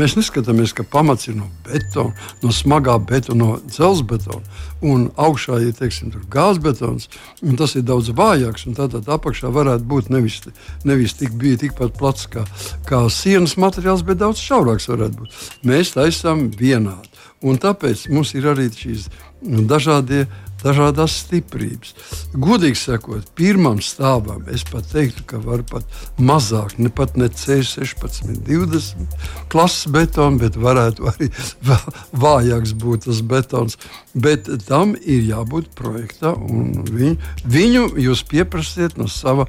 Mēs 0.00 0.14
neskatāmies, 0.16 0.72
ka 0.72 0.84
pamats 0.88 1.28
ir 1.28 1.34
no 1.36 1.50
betona, 1.66 2.14
no 2.40 2.52
smagā 2.54 2.94
betona, 3.04 3.38
no 3.40 3.56
dzelzbetona. 3.66 4.40
Un 4.80 5.10
augšā 5.20 5.58
ir 5.60 5.74
teiksim, 5.76 6.14
gāzbetons, 6.32 7.10
un 7.44 7.58
tas 7.60 7.76
ir 7.76 7.84
daudz 7.84 8.08
vājāks. 8.16 8.64
Tātad 8.78 9.10
apakšā 9.12 9.50
varētu 9.52 9.84
būt 9.90 10.08
nevis, 10.14 10.40
nevis 10.88 11.18
tik, 11.18 11.36
tikpat 11.36 11.98
plats 12.00 12.30
kā, 12.32 12.46
kā 12.88 13.02
sienas 13.12 13.58
materiāls, 13.60 14.06
bet 14.06 14.22
daudz 14.22 14.40
šaurāks 14.40 14.88
varētu 14.88 15.20
būt. 15.20 15.40
Mēs 15.68 15.92
taisām 15.98 16.48
vienādi. 16.56 17.10
Un 17.44 17.60
tāpēc 17.60 18.08
mums 18.12 18.32
ir 18.36 18.48
arī 18.50 18.68
šīs 18.72 19.08
dažādie 19.40 20.26
dažādas 20.64 21.16
stiprības. 21.24 21.94
Godīgi 22.34 22.78
sakot, 22.78 23.26
pirmam 23.38 23.80
stāvam 23.84 24.46
es 24.52 24.64
pat 24.68 24.88
teiktu, 24.92 25.24
ka 25.30 25.40
var 25.44 25.64
pat 25.68 25.86
mazāk, 26.18 26.76
ne 26.78 26.92
pat 26.92 27.16
ne 27.20 27.30
C16, 27.32 28.36
20 28.46 29.18
klases 29.52 29.90
betonu, 29.92 30.40
bet 30.42 30.58
varētu 30.60 31.10
arī 31.12 31.30
vājāks 32.26 32.76
būt 32.80 33.08
tas 33.08 33.24
betons. 33.26 33.78
Bet 34.14 34.48
tam 34.66 34.96
ir 35.00 35.26
jābūt 35.28 35.72
projektā, 35.78 36.34
un 36.34 36.86
viņu, 36.88 37.18
viņu 37.46 37.84
jūs 38.06 38.24
pieprasiet 38.30 38.98
no 39.00 39.08
sava 39.10 39.46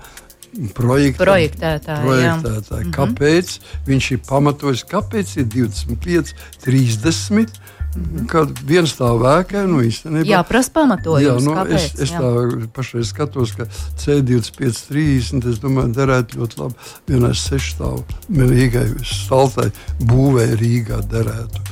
projekta, 0.75 1.23
projektētāji. 1.23 2.05
projektētāji. 2.05 2.85
Mhm. 2.85 2.93
Kāpēc 2.95 3.53
viņš 3.87 4.11
ir 4.15 4.21
pamatojis? 4.27 4.83
Kāpēc 4.89 5.35
ir 5.39 5.47
25, 5.55 6.33
30? 6.65 7.60
Mhm. 7.91 8.27
Kad 8.31 8.59
viens 8.63 8.93
tā 8.95 9.09
vēkē, 9.19 9.65
nu 9.67 9.81
īstenībā. 9.83 10.23
Jā, 10.29 10.39
prasa 10.47 10.71
pamatojums. 10.77 11.25
Jā, 11.27 11.33
nu, 11.43 11.55
kāpēc? 11.57 11.75
es, 11.75 12.05
es 12.05 12.13
jā. 12.13 12.21
tā 12.23 12.67
pašai 12.75 13.03
skatos, 13.07 13.51
ka 13.57 13.67
C25, 13.99 14.85
30, 14.87 15.49
es 15.51 15.59
domāju, 15.59 15.91
derētu 15.97 16.39
ļoti 16.39 16.61
labi 16.61 16.89
vienai 17.11 17.33
sešstāvu 17.35 18.05
Rīgai, 18.31 18.85
staltai 19.03 19.69
būvē 19.99 20.47
Rīgā 20.61 21.01
derētu. 21.11 21.65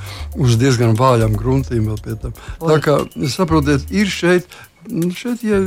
Uz 0.43 0.59
diezgan 0.59 0.97
vājām 0.99 1.39
gruntīm 1.39 1.87
vēl 1.87 2.01
pie 2.03 2.17
tam. 2.19 2.35
Tā 2.59 2.81
kā, 2.83 2.99
saprotiet, 3.31 3.87
ir 3.95 4.11
šeit 4.11 4.51
šeit 5.15 5.43
ja, 5.43 5.59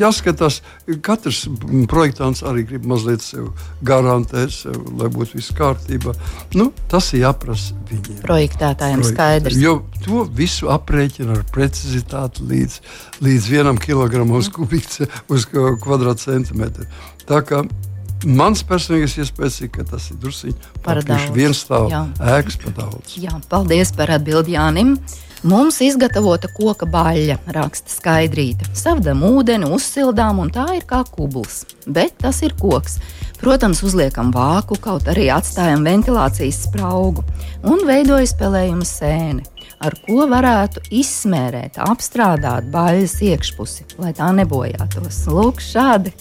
jāskatās, 0.00 0.60
katrs 1.04 1.44
projektants 1.90 2.42
arī 2.46 2.66
grib 2.68 2.86
mazliet 2.88 3.24
sev 3.24 3.48
garantēt, 3.86 4.52
sev, 4.54 4.78
lai 4.98 5.10
būtu 5.12 5.38
viss 5.38 5.54
kārtībā. 5.56 6.14
Nu, 6.58 6.68
tas 6.90 7.12
ir 7.14 7.24
jāprasa 7.24 7.76
viņiem. 7.90 8.20
Projektētājiem 8.26 9.04
skaidrs. 9.06 9.58
Jo 9.62 9.78
to 10.04 10.26
visu 10.36 10.70
aprēķina 10.74 11.38
ar 11.38 11.44
precizitāti 11.54 12.46
līdz, 12.46 12.78
līdz 13.26 13.50
vienam 13.52 13.80
kilogramam 13.82 14.40
uz, 14.40 14.50
kubikce, 14.52 15.10
uz 15.32 15.48
kvadrātcentimetru. 15.50 16.88
Tā 17.26 17.42
kā 17.46 17.66
Mans 18.24 18.62
personīgais 18.64 19.12
iespējas 19.20 19.58
ir, 19.60 19.68
ka 19.74 19.84
tas 19.86 20.08
ir 20.10 20.16
druskuļi 20.22 20.54
par 20.82 21.02
daudz. 21.04 21.28
Viens 21.36 21.60
stāv 21.60 21.92
ēkas 22.16 22.56
par 22.62 22.72
daudz. 22.78 23.12
Jā, 23.20 23.34
paldies 23.50 23.92
par 23.94 24.14
atbildi 24.16 24.56
Jānim. 24.56 24.94
Mums 25.44 25.82
izgatavota 25.84 26.48
koka 26.48 26.86
baļļa, 26.88 27.36
raksta 27.52 27.92
skaidrīta. 27.92 28.70
Savdam 28.76 29.20
ūdeni, 29.28 29.68
uzsildām, 29.76 30.40
un 30.40 30.52
tā 30.54 30.64
ir 30.78 30.86
kā 30.88 31.02
kubls. 31.12 31.66
Bet 31.84 32.16
tas 32.22 32.40
ir 32.46 32.54
koks. 32.56 32.96
Protams, 33.42 33.82
uzliekam 33.84 34.32
vāku, 34.32 34.78
kaut 34.80 35.10
arī 35.12 35.28
atstājam 35.34 35.84
ventilācijas 35.84 36.62
spraugu 36.64 37.26
un 37.68 37.84
veidojas 37.84 38.32
spēlējuma 38.32 38.88
sēne. 38.88 39.44
Ar 39.82 39.94
ko 40.06 40.24
varētu 40.30 40.82
izsmērēt, 40.94 41.80
apstrādāt 41.82 42.68
baļas 42.72 43.16
iekšpusi, 43.26 43.86
lai 44.00 44.12
tā 44.16 44.28
nebojātos. 44.36 45.24
Lūk, 45.32 45.60
šādi 45.64 46.12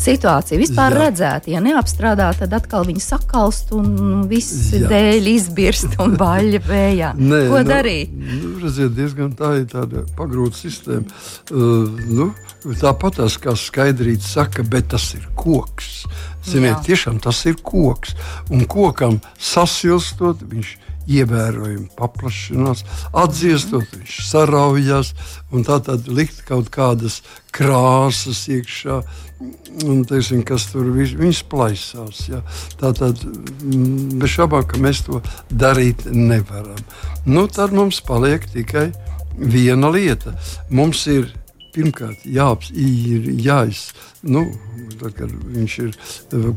situācija 0.00 0.60
vispār 0.60 0.94
Jā. 0.94 1.00
redzēta. 1.04 1.50
Ja 1.52 1.62
neapstrādā, 1.64 2.30
tad 2.38 2.54
atkal 2.56 2.86
viņi 2.88 3.02
sakalst 3.04 3.72
un 3.76 4.22
viss 4.30 4.70
Jā. 4.74 4.86
dēļ 4.92 5.30
izbirst 5.34 5.98
un 6.02 6.16
baļļa 6.20 6.62
vējā. 6.68 7.12
Nē, 7.32 7.42
ko 7.50 7.60
nu, 7.60 7.68
darīt? 7.68 8.14
Nu, 8.14 8.54
redziet, 8.62 8.94
diezgan 8.96 9.34
tā 9.38 9.56
ir 9.60 9.66
tāda 9.72 10.06
pagrūta 10.18 10.60
sistēma. 10.60 11.20
Uh, 11.50 11.90
nu, 12.10 12.30
Tāpat 12.60 13.14
tas, 13.16 13.38
kā 13.40 13.54
skaidrīts, 13.56 14.34
saka, 14.34 14.60
bet 14.68 14.90
tas 14.92 15.06
ir 15.16 15.24
koks. 15.38 16.02
Ziniet, 16.44 16.74
Jā. 16.74 16.80
tiešām 16.90 17.20
tas 17.24 17.40
ir 17.48 17.56
koks. 17.64 18.12
Un 18.52 18.66
kokam 18.68 19.16
sasilstot, 19.40 20.44
viņš 20.50 20.74
ir 20.76 20.89
ievērojami 21.08 21.88
paplašinās, 21.98 22.84
atdziestot, 23.16 23.88
viņš 23.96 24.18
saraujas, 24.28 25.14
un 25.52 25.64
tā 25.66 25.80
tad 25.84 26.08
likt 26.10 26.42
kaut 26.48 26.70
kādas 26.74 27.20
krāsas 27.54 28.44
iekšā, 28.50 29.00
un 29.88 30.04
teiksim, 30.08 30.42
kas 30.46 30.68
tur 30.72 30.90
viņas 30.92 31.42
plaisās. 31.50 32.24
Ja. 32.28 32.42
Tā 32.80 32.92
tad 32.96 33.22
mm, 33.24 34.20
bez 34.20 34.36
šaubām, 34.36 34.66
ka 34.68 34.80
mēs 34.82 35.04
to 35.06 35.22
darīt 35.50 36.06
nevaram. 36.12 36.78
Nu, 37.26 37.46
tad 37.48 37.74
mums 37.76 38.02
paliek 38.04 38.44
tikai 38.52 38.90
viena 39.40 39.90
lieta. 39.92 40.34
Mums 40.70 41.06
ir 41.10 41.30
pirmkārt 41.74 42.24
jā, 42.24 42.48
ir 42.74 43.28
jāiz, 43.40 43.90
nu, 44.22 44.46
tad, 45.00 45.14
kad 45.18 45.32
viņš 45.56 45.76
ir 45.84 45.96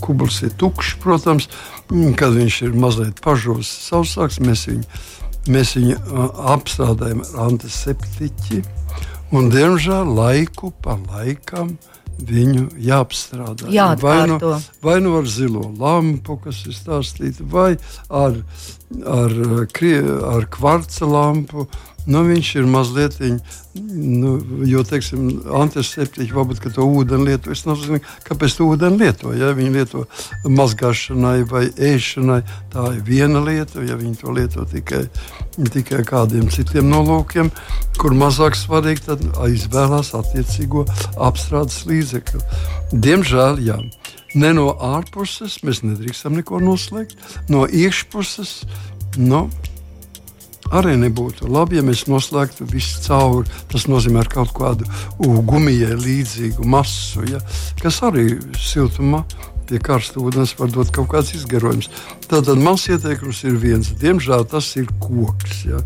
kubls, 0.04 0.42
ir 0.46 0.54
tukšs, 0.60 0.98
protams, 1.04 1.50
kad 2.20 2.36
viņš 2.36 2.62
ir 2.68 2.78
mazliet 2.78 3.24
pažos 3.24 3.72
sausāks, 3.88 4.42
mēs 4.44 4.68
viņu, 4.70 5.02
mēs 5.54 5.76
viņu 5.80 5.98
apstrādājam 6.54 7.26
ar 7.26 7.50
antiseptiķi. 7.50 8.64
Un, 9.34 9.50
diemžēl 9.50 10.14
laiku 10.14 10.70
pa 10.84 11.00
laikam 11.10 11.74
viņu 12.22 12.68
jāapstrādā. 12.78 13.72
Vai 14.04 14.18
nu, 14.30 14.38
vai 14.84 15.00
nu 15.02 15.16
ar 15.18 15.28
zilo 15.30 15.66
lampu, 15.80 16.38
kas 16.44 16.64
ir 16.68 16.76
stāstīta, 16.78 17.46
vai 17.50 17.74
ar, 18.10 18.38
ar, 19.10 19.34
ar 20.34 20.48
kvarca 20.54 21.10
lampu 21.10 21.68
Nu, 22.04 22.20
viņš 22.28 22.48
ir 22.60 22.66
mazliet, 22.68 23.16
nu, 23.80 24.34
jo, 24.68 24.82
teiksim, 24.84 25.28
antiseptiķi 25.56 26.36
varbūt 26.36 26.66
to 26.76 26.84
ūdeni 26.84 27.30
lieto. 27.30 27.54
Es 27.56 27.64
nezinu, 27.64 28.02
kāpēc 28.28 28.58
to 28.58 28.68
ūdeni 28.74 29.00
lieto. 29.00 29.32
Ja 29.40 29.54
viņi 29.56 29.72
lieto 29.72 30.04
mazgāšanai 30.44 31.46
vai 31.48 31.64
ēšanai, 31.72 32.42
tā 32.74 32.90
ir 32.98 33.06
viena 33.08 33.44
lieta. 33.46 33.86
Ja 33.88 33.96
viņi 34.00 34.20
to 34.20 34.36
lieto 34.36 34.68
tikai, 34.68 35.06
tikai 35.72 36.04
kādiem 36.08 36.52
citiem 36.52 36.92
nolūkiem, 36.92 37.54
kur 38.02 38.18
mazāk 38.20 38.60
svarīgi, 38.60 39.08
tad 39.08 39.24
izvēlās 39.48 40.12
attiecīgo 40.20 40.84
apstrādes 41.16 41.86
līdzekli. 41.88 42.44
Diemžēl, 42.92 43.64
jā. 43.64 43.80
Ne 44.34 44.50
no 44.58 44.72
ārpuses 44.82 45.60
mēs 45.66 45.84
nedrīkstam 45.86 46.34
neko 46.40 46.62
noslēgt, 46.64 47.20
no 47.54 47.68
iekšpuses. 47.70 48.64
Nu, 49.22 49.44
arī 50.74 50.96
nebūtu 50.98 51.50
labi, 51.54 51.78
ja 51.78 51.86
mēs 51.86 52.08
noslēgtu 52.10 52.66
visu 52.72 53.04
cauri. 53.06 53.52
Tas 53.70 53.86
nozīmē 53.92 54.26
kaut 54.32 54.56
kādu 54.58 54.90
gumijai 55.22 55.94
līdzīgu 56.02 56.66
masu, 56.66 57.28
ja, 57.30 57.44
kas 57.82 58.02
arī 58.10 58.40
siltumā 58.58 59.22
pie 59.70 59.80
karsta 59.84 60.22
ūdens 60.22 60.56
var 60.60 60.72
dot 60.74 60.92
kaut 60.96 61.10
kāds 61.14 61.34
izgarojums. 61.38 61.90
Tātad 62.30 62.60
mans 62.62 62.86
ieteikums 62.90 63.44
ir 63.48 63.58
viens. 63.62 63.92
Diemžēl 64.02 64.46
tas 64.52 64.70
ir 64.80 64.90
koks. 65.04 65.64
Ja? 65.70 65.82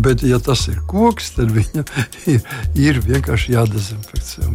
Bet, 0.00 0.24
ja 0.26 0.40
tas 0.42 0.66
ir 0.70 0.78
koks, 0.90 1.32
tad 1.38 1.52
viņam 1.54 1.86
ir, 2.30 2.40
ir 2.88 3.02
vienkārši 3.06 3.56
jādezinficē. 3.56 4.50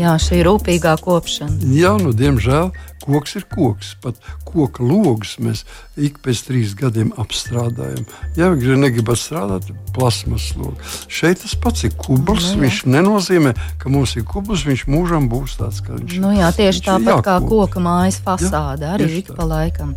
Jā, 0.00 0.18
šī 0.22 0.42
ir 0.42 0.50
rūpīgā 0.50 0.98
kopšana. 1.04 1.72
Jā, 1.74 1.96
nu, 2.02 2.14
diemžēl 2.16 2.72
koks 3.08 3.38
ir 3.38 3.46
koks. 3.50 3.94
Pat 4.02 4.18
koka 4.48 4.84
logus 4.84 5.36
mēs 5.42 5.64
ik 5.98 6.20
pēc 6.24 6.42
trīs 6.46 6.74
gadiem 6.78 7.10
apstrādājam. 7.20 8.06
Ja 8.38 8.50
negribat 8.54 9.20
strādāt, 9.20 9.70
plasmas 9.96 10.50
logu. 10.58 10.76
Šeit 11.10 11.42
tas 11.42 11.56
pats 11.58 11.84
ir 11.88 11.94
kubls. 11.98 12.52
Nu, 12.54 12.62
viņš 12.64 12.84
nenozīmē, 12.88 13.54
ka 13.82 13.92
mums 13.92 14.16
ir 14.18 14.26
kubls, 14.28 14.64
viņš 14.68 14.86
mūžam 14.90 15.28
būs 15.32 15.58
tāds, 15.60 15.82
kā 15.84 15.98
viņš 15.98 16.16
ir. 16.16 16.24
Nu, 16.24 16.32
jā, 16.36 16.50
tieši 16.54 16.86
tāpat 16.88 17.22
kā 17.26 17.38
koka 17.44 17.82
mājas 17.82 18.20
fasāde, 18.24 18.86
jā, 18.86 18.96
arī 18.96 19.22
ik 19.22 19.32
pa 19.36 19.46
laikam. 19.48 19.94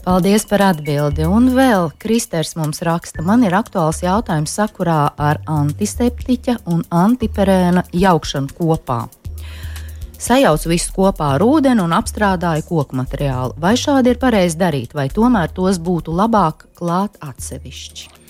Paldies 0.00 0.46
par 0.48 0.64
atbildi. 0.70 1.26
Un 1.28 1.50
vēl 1.52 1.90
Kristers 2.00 2.54
mums 2.56 2.80
raksta, 2.86 3.24
man 3.26 3.44
ir 3.44 3.56
aktuāls 3.58 4.00
jautājums 4.04 4.56
sakurā 4.56 5.02
ar 5.20 5.42
antiseptiķa 5.44 6.62
un 6.72 6.84
antiperēna 6.88 7.84
jaukšanu 7.92 8.56
kopā 8.56 9.02
sajaucu 10.20 10.70
visu 10.70 10.94
kopā 10.96 11.34
ar 11.36 11.44
ūdeni 11.44 11.82
un 11.84 11.96
apstrādāju 11.96 12.66
koku 12.68 13.00
materiālu. 13.00 13.56
Vai 13.60 13.74
šādi 13.80 14.14
ir 14.14 14.22
pareizi 14.22 14.60
darīt, 14.60 14.94
vai 14.94 15.08
tomēr 15.12 15.52
tos 15.56 15.80
būtu 15.82 16.14
labāk 16.14 16.66
klāt 16.78 17.16
atsevišķi? 17.24 18.20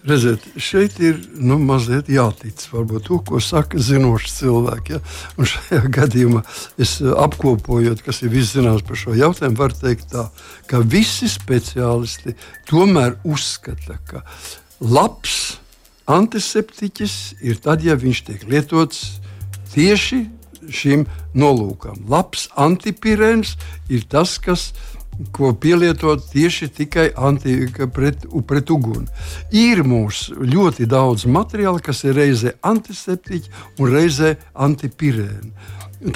Redziet, 0.00 0.40
šeit 0.56 0.94
ir 1.04 1.18
nu, 1.36 1.58
mazliet 1.60 2.06
jātic 2.08 2.62
varbūt 2.72 3.04
to, 3.04 3.18
ko 3.28 3.40
saka 3.44 3.76
zinoši 3.84 4.30
cilvēki. 4.32 4.94
Ja? 4.96 5.00
Un 5.36 5.48
šajā 5.50 5.80
gadījumā 5.98 6.40
es 6.80 6.96
eh, 7.02 7.10
apkopojot, 7.12 8.00
kas 8.06 8.22
ir 8.24 8.32
viszināms 8.32 8.86
par 8.88 8.96
šo 8.96 9.12
jautājumu, 9.18 9.60
varu 9.60 9.76
teikt, 9.76 10.08
tā, 10.14 10.30
ka 10.70 10.80
visi 10.80 11.28
speciālisti 11.28 12.32
tomēr 12.70 13.18
uzskata, 13.28 13.98
ka 14.08 14.24
labs 14.80 15.58
antiseptiķis 16.10 17.16
ir 17.44 17.60
tad, 17.60 17.84
ja 17.84 17.98
viņš 18.00 18.24
tiek 18.30 18.48
lietots 18.48 19.20
tieši 19.74 20.24
šim 20.68 21.06
nolūkam. 21.34 22.04
Labs 22.10 22.48
antipirēns 22.60 23.56
ir 23.88 24.04
tas, 24.10 24.38
kas 24.42 24.70
ko 25.32 25.52
pielietot 25.52 26.22
tieši 26.32 26.68
tikai 26.72 27.10
anti, 27.16 27.66
pret, 27.94 28.24
pret 28.48 28.70
uguni. 28.72 29.08
Ir 29.52 29.82
mums 29.84 30.28
ļoti 30.30 30.88
daudz 30.88 31.26
materiāla, 31.28 31.82
kas 31.84 32.04
ir 32.08 32.16
reizē 32.16 32.54
antiseptiķi 32.64 33.52
un 33.80 33.92
reizē 33.92 34.34
antipirēni. 34.54 35.52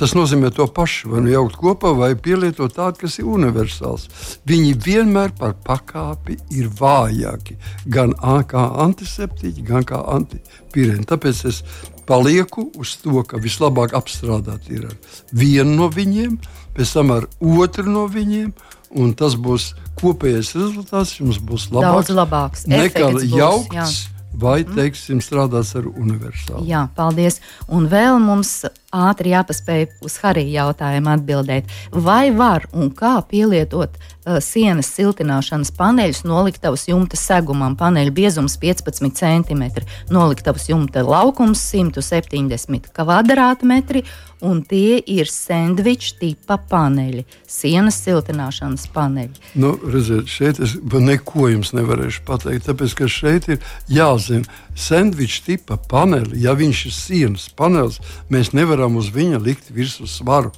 Tas 0.00 0.14
nozīmē 0.16 0.48
to 0.56 0.64
pašu, 0.72 1.10
vai 1.12 1.20
nu 1.20 1.28
jaukt 1.28 1.58
kopā, 1.60 1.90
vai 1.92 2.14
pielietot 2.16 2.72
tādu, 2.72 3.02
kas 3.02 3.18
ir 3.20 3.28
universāls. 3.28 4.06
Viņi 4.48 4.70
vienmēr 4.80 5.34
par 5.36 5.52
pakāpi 5.66 6.38
ir 6.56 6.70
vājāki. 6.72 7.58
Gan 7.92 8.14
kā 8.48 8.62
antiseptiķi, 8.86 9.66
gan 9.68 9.84
kā 9.84 10.00
antipirēni. 10.14 11.04
Tāpēc 11.10 11.44
es 11.52 11.60
palieku 12.08 12.68
uz 12.80 12.96
to, 13.02 13.22
ka 13.28 13.40
vislabāk 13.42 13.96
apstrādāt 13.96 14.70
ir 14.72 14.88
ar 14.90 14.96
vienu 15.32 15.76
no 15.82 15.90
viņiem, 15.92 16.38
pēc 16.76 16.96
tam 16.98 17.14
ar 17.16 17.28
otru 17.40 17.88
no 17.90 18.06
viņiem. 18.10 18.54
Un 18.94 19.10
tas 19.18 19.34
būs 19.34 19.72
kopējais 19.98 20.52
rezultāts. 20.54 21.16
Jums 21.18 21.40
būs 21.42 21.66
labāks, 21.74 22.12
Daudz 22.12 22.12
labāks 22.14 22.68
nekā 22.70 23.08
jaukts. 23.26 23.74
Jā 23.74 23.86
vai, 24.34 24.62
mhm. 24.64 24.74
teiksim, 24.74 25.20
strādās 25.22 25.74
ar 25.78 25.86
universālu. 25.88 26.64
Jā, 26.68 26.86
paldies. 26.96 27.40
Un 27.70 27.88
vēl 27.90 28.18
mums 28.22 28.64
ātri 28.94 29.34
jāpaspēj 29.34 29.86
uz 30.04 30.18
Harija 30.22 30.64
jautājumu 30.64 31.12
atbildēt. 31.14 31.70
Vai 31.90 32.30
var 32.34 32.68
un 32.72 32.90
kā 32.94 33.16
pielietot 33.30 33.96
uh, 33.98 34.38
sienas 34.44 34.90
siltināšanas 34.94 35.72
paneļus 35.76 36.24
noliktavas 36.28 36.86
jumta 36.90 37.18
segumam? 37.20 37.76
Paneļa 37.80 38.14
biezums 38.14 38.58
15 38.62 39.10
cm, 39.18 39.64
noliktavas 40.14 40.68
jumta 40.70 41.04
laukums 41.06 41.64
170 41.72 42.92
km2 42.94 44.04
un 44.44 44.60
tie 44.62 44.98
ir 45.00 45.28
sandviča 45.30 46.18
tipa 46.20 46.58
paneļi, 46.70 47.24
sienas 47.48 47.96
siltināšanas 48.04 48.86
paneļi. 48.92 49.40
Nu, 49.60 49.72
redziet, 49.80 50.28
šeit 50.30 50.60
es 50.62 50.76
neko 50.76 51.48
jums 51.52 51.72
nevarēšu 51.76 52.24
pateikt, 52.28 52.68
tāpēc 52.68 52.96
ka 52.98 53.08
šeit 53.10 53.48
ir 53.48 53.64
jāzina 53.88 54.44
sandviča 54.76 55.44
tipa 55.48 55.78
paneļi. 55.90 56.42
Ja 56.44 56.56
viņš 56.58 56.84
ir 56.90 56.96
sienas 56.96 57.48
panelis, 57.56 58.00
mēs 58.28 58.52
nevaram 58.56 58.83
uz 58.92 59.08
viņa 59.14 59.40
likt 59.40 59.72
virsmu 59.72 60.08
svaru. 60.10 60.52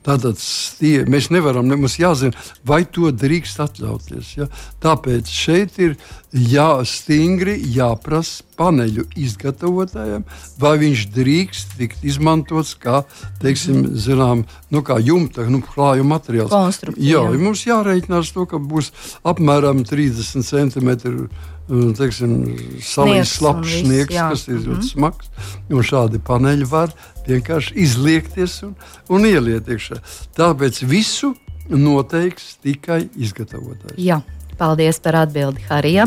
Tātad 0.00 0.38
tie, 0.80 1.02
mēs 1.04 1.28
nevaram, 1.28 1.68
mums 1.68 1.98
jāzina, 2.00 2.32
vai 2.64 2.86
to 2.88 3.10
drīkst 3.12 3.60
atļauties. 3.60 4.30
Ja? 4.38 4.46
Tāpēc 4.80 5.28
šeit 5.28 5.76
ir 5.82 5.98
jā, 6.32 6.68
stingri 6.86 7.56
jāprasa 7.74 8.44
paneļu 8.60 9.06
izgatavotājiem, 9.18 10.24
vai 10.60 10.72
viņš 10.82 11.04
drīkst 11.14 11.76
tikt 11.78 12.04
izmantots 12.06 12.74
kā, 12.78 13.02
teiksim, 13.42 13.96
zinām, 13.98 14.44
nu, 14.70 14.82
kā 14.86 15.00
jumta, 15.02 15.46
nu, 15.50 15.62
klājuma 15.64 16.18
materiāls. 16.18 16.82
Jā, 17.00 17.24
mums 17.40 17.64
jārēķinās 17.66 18.34
to, 18.36 18.46
ka 18.50 18.60
būs 18.60 18.92
apmēram 19.26 19.84
30 19.88 20.46
centimetri 20.46 21.28
teiksim, 21.70 22.34
salīdzināms 22.82 23.34
slapjš 23.36 23.76
sniegs, 23.84 24.16
kas 24.16 24.48
ir 24.48 24.58
ļoti 24.58 24.80
-hmm. 24.80 24.88
smags. 24.90 25.30
Un 25.70 25.86
šādi 25.86 26.18
paneļi 26.18 26.66
var 26.70 26.92
vienkārši 27.28 27.76
izliekties 27.76 28.62
un, 28.66 28.74
un 29.08 29.26
ieliet 29.26 29.68
iekšā. 29.68 30.00
Tāpēc 30.36 30.82
visu 30.84 31.34
noteiks 31.70 32.56
tikai 32.62 33.08
izgatavotājs. 33.16 33.98
Jā. 33.98 34.20
Paldies 34.60 34.98
par 35.00 35.16
atbildi, 35.22 35.62
Harija. 35.70 36.04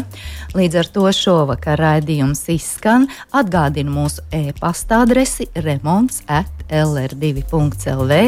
Līdz 0.54 0.76
ar 0.84 0.89
to 0.94 1.08
šovakar 1.18 1.80
raidījums 1.82 2.44
izskan. 2.54 3.08
Atgādinu 3.34 3.89
mūsu 3.96 4.22
e-pasta 4.30 5.00
adresi 5.02 5.48
remonds 5.58 6.22
at 6.30 6.52
lr2.lv. 6.70 8.20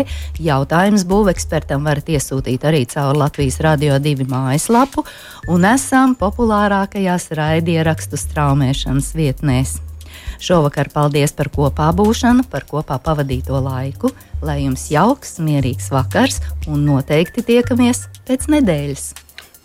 Jautājums 0.42 1.06
būvekspertam 1.06 1.86
varat 1.86 2.10
iesūtīt 2.10 2.66
arī 2.66 2.84
caur 2.90 3.18
Latvijas 3.22 3.60
Radio 3.62 4.00
2 4.02 4.26
mājaslapu 4.32 5.06
un 5.54 5.68
esam 5.70 6.16
populārākajās 6.18 7.30
raidierakstu 7.38 8.18
straumēšanas 8.18 9.12
vietnēs. 9.18 9.76
Šovakar 10.42 10.90
paldies 10.94 11.36
par 11.36 11.52
kopā 11.54 11.92
būšanu, 11.96 12.48
par 12.52 12.66
kopā 12.70 12.98
pavadīto 13.04 13.62
laiku, 13.62 14.12
lai 14.42 14.64
jums 14.64 14.90
jauks, 14.92 15.38
mierīgs 15.38 15.92
vakars 15.94 16.42
un 16.68 16.84
noteikti 16.90 17.46
tiekamies 17.46 18.08
pēc 18.28 18.50
nedēļas. 18.58 19.25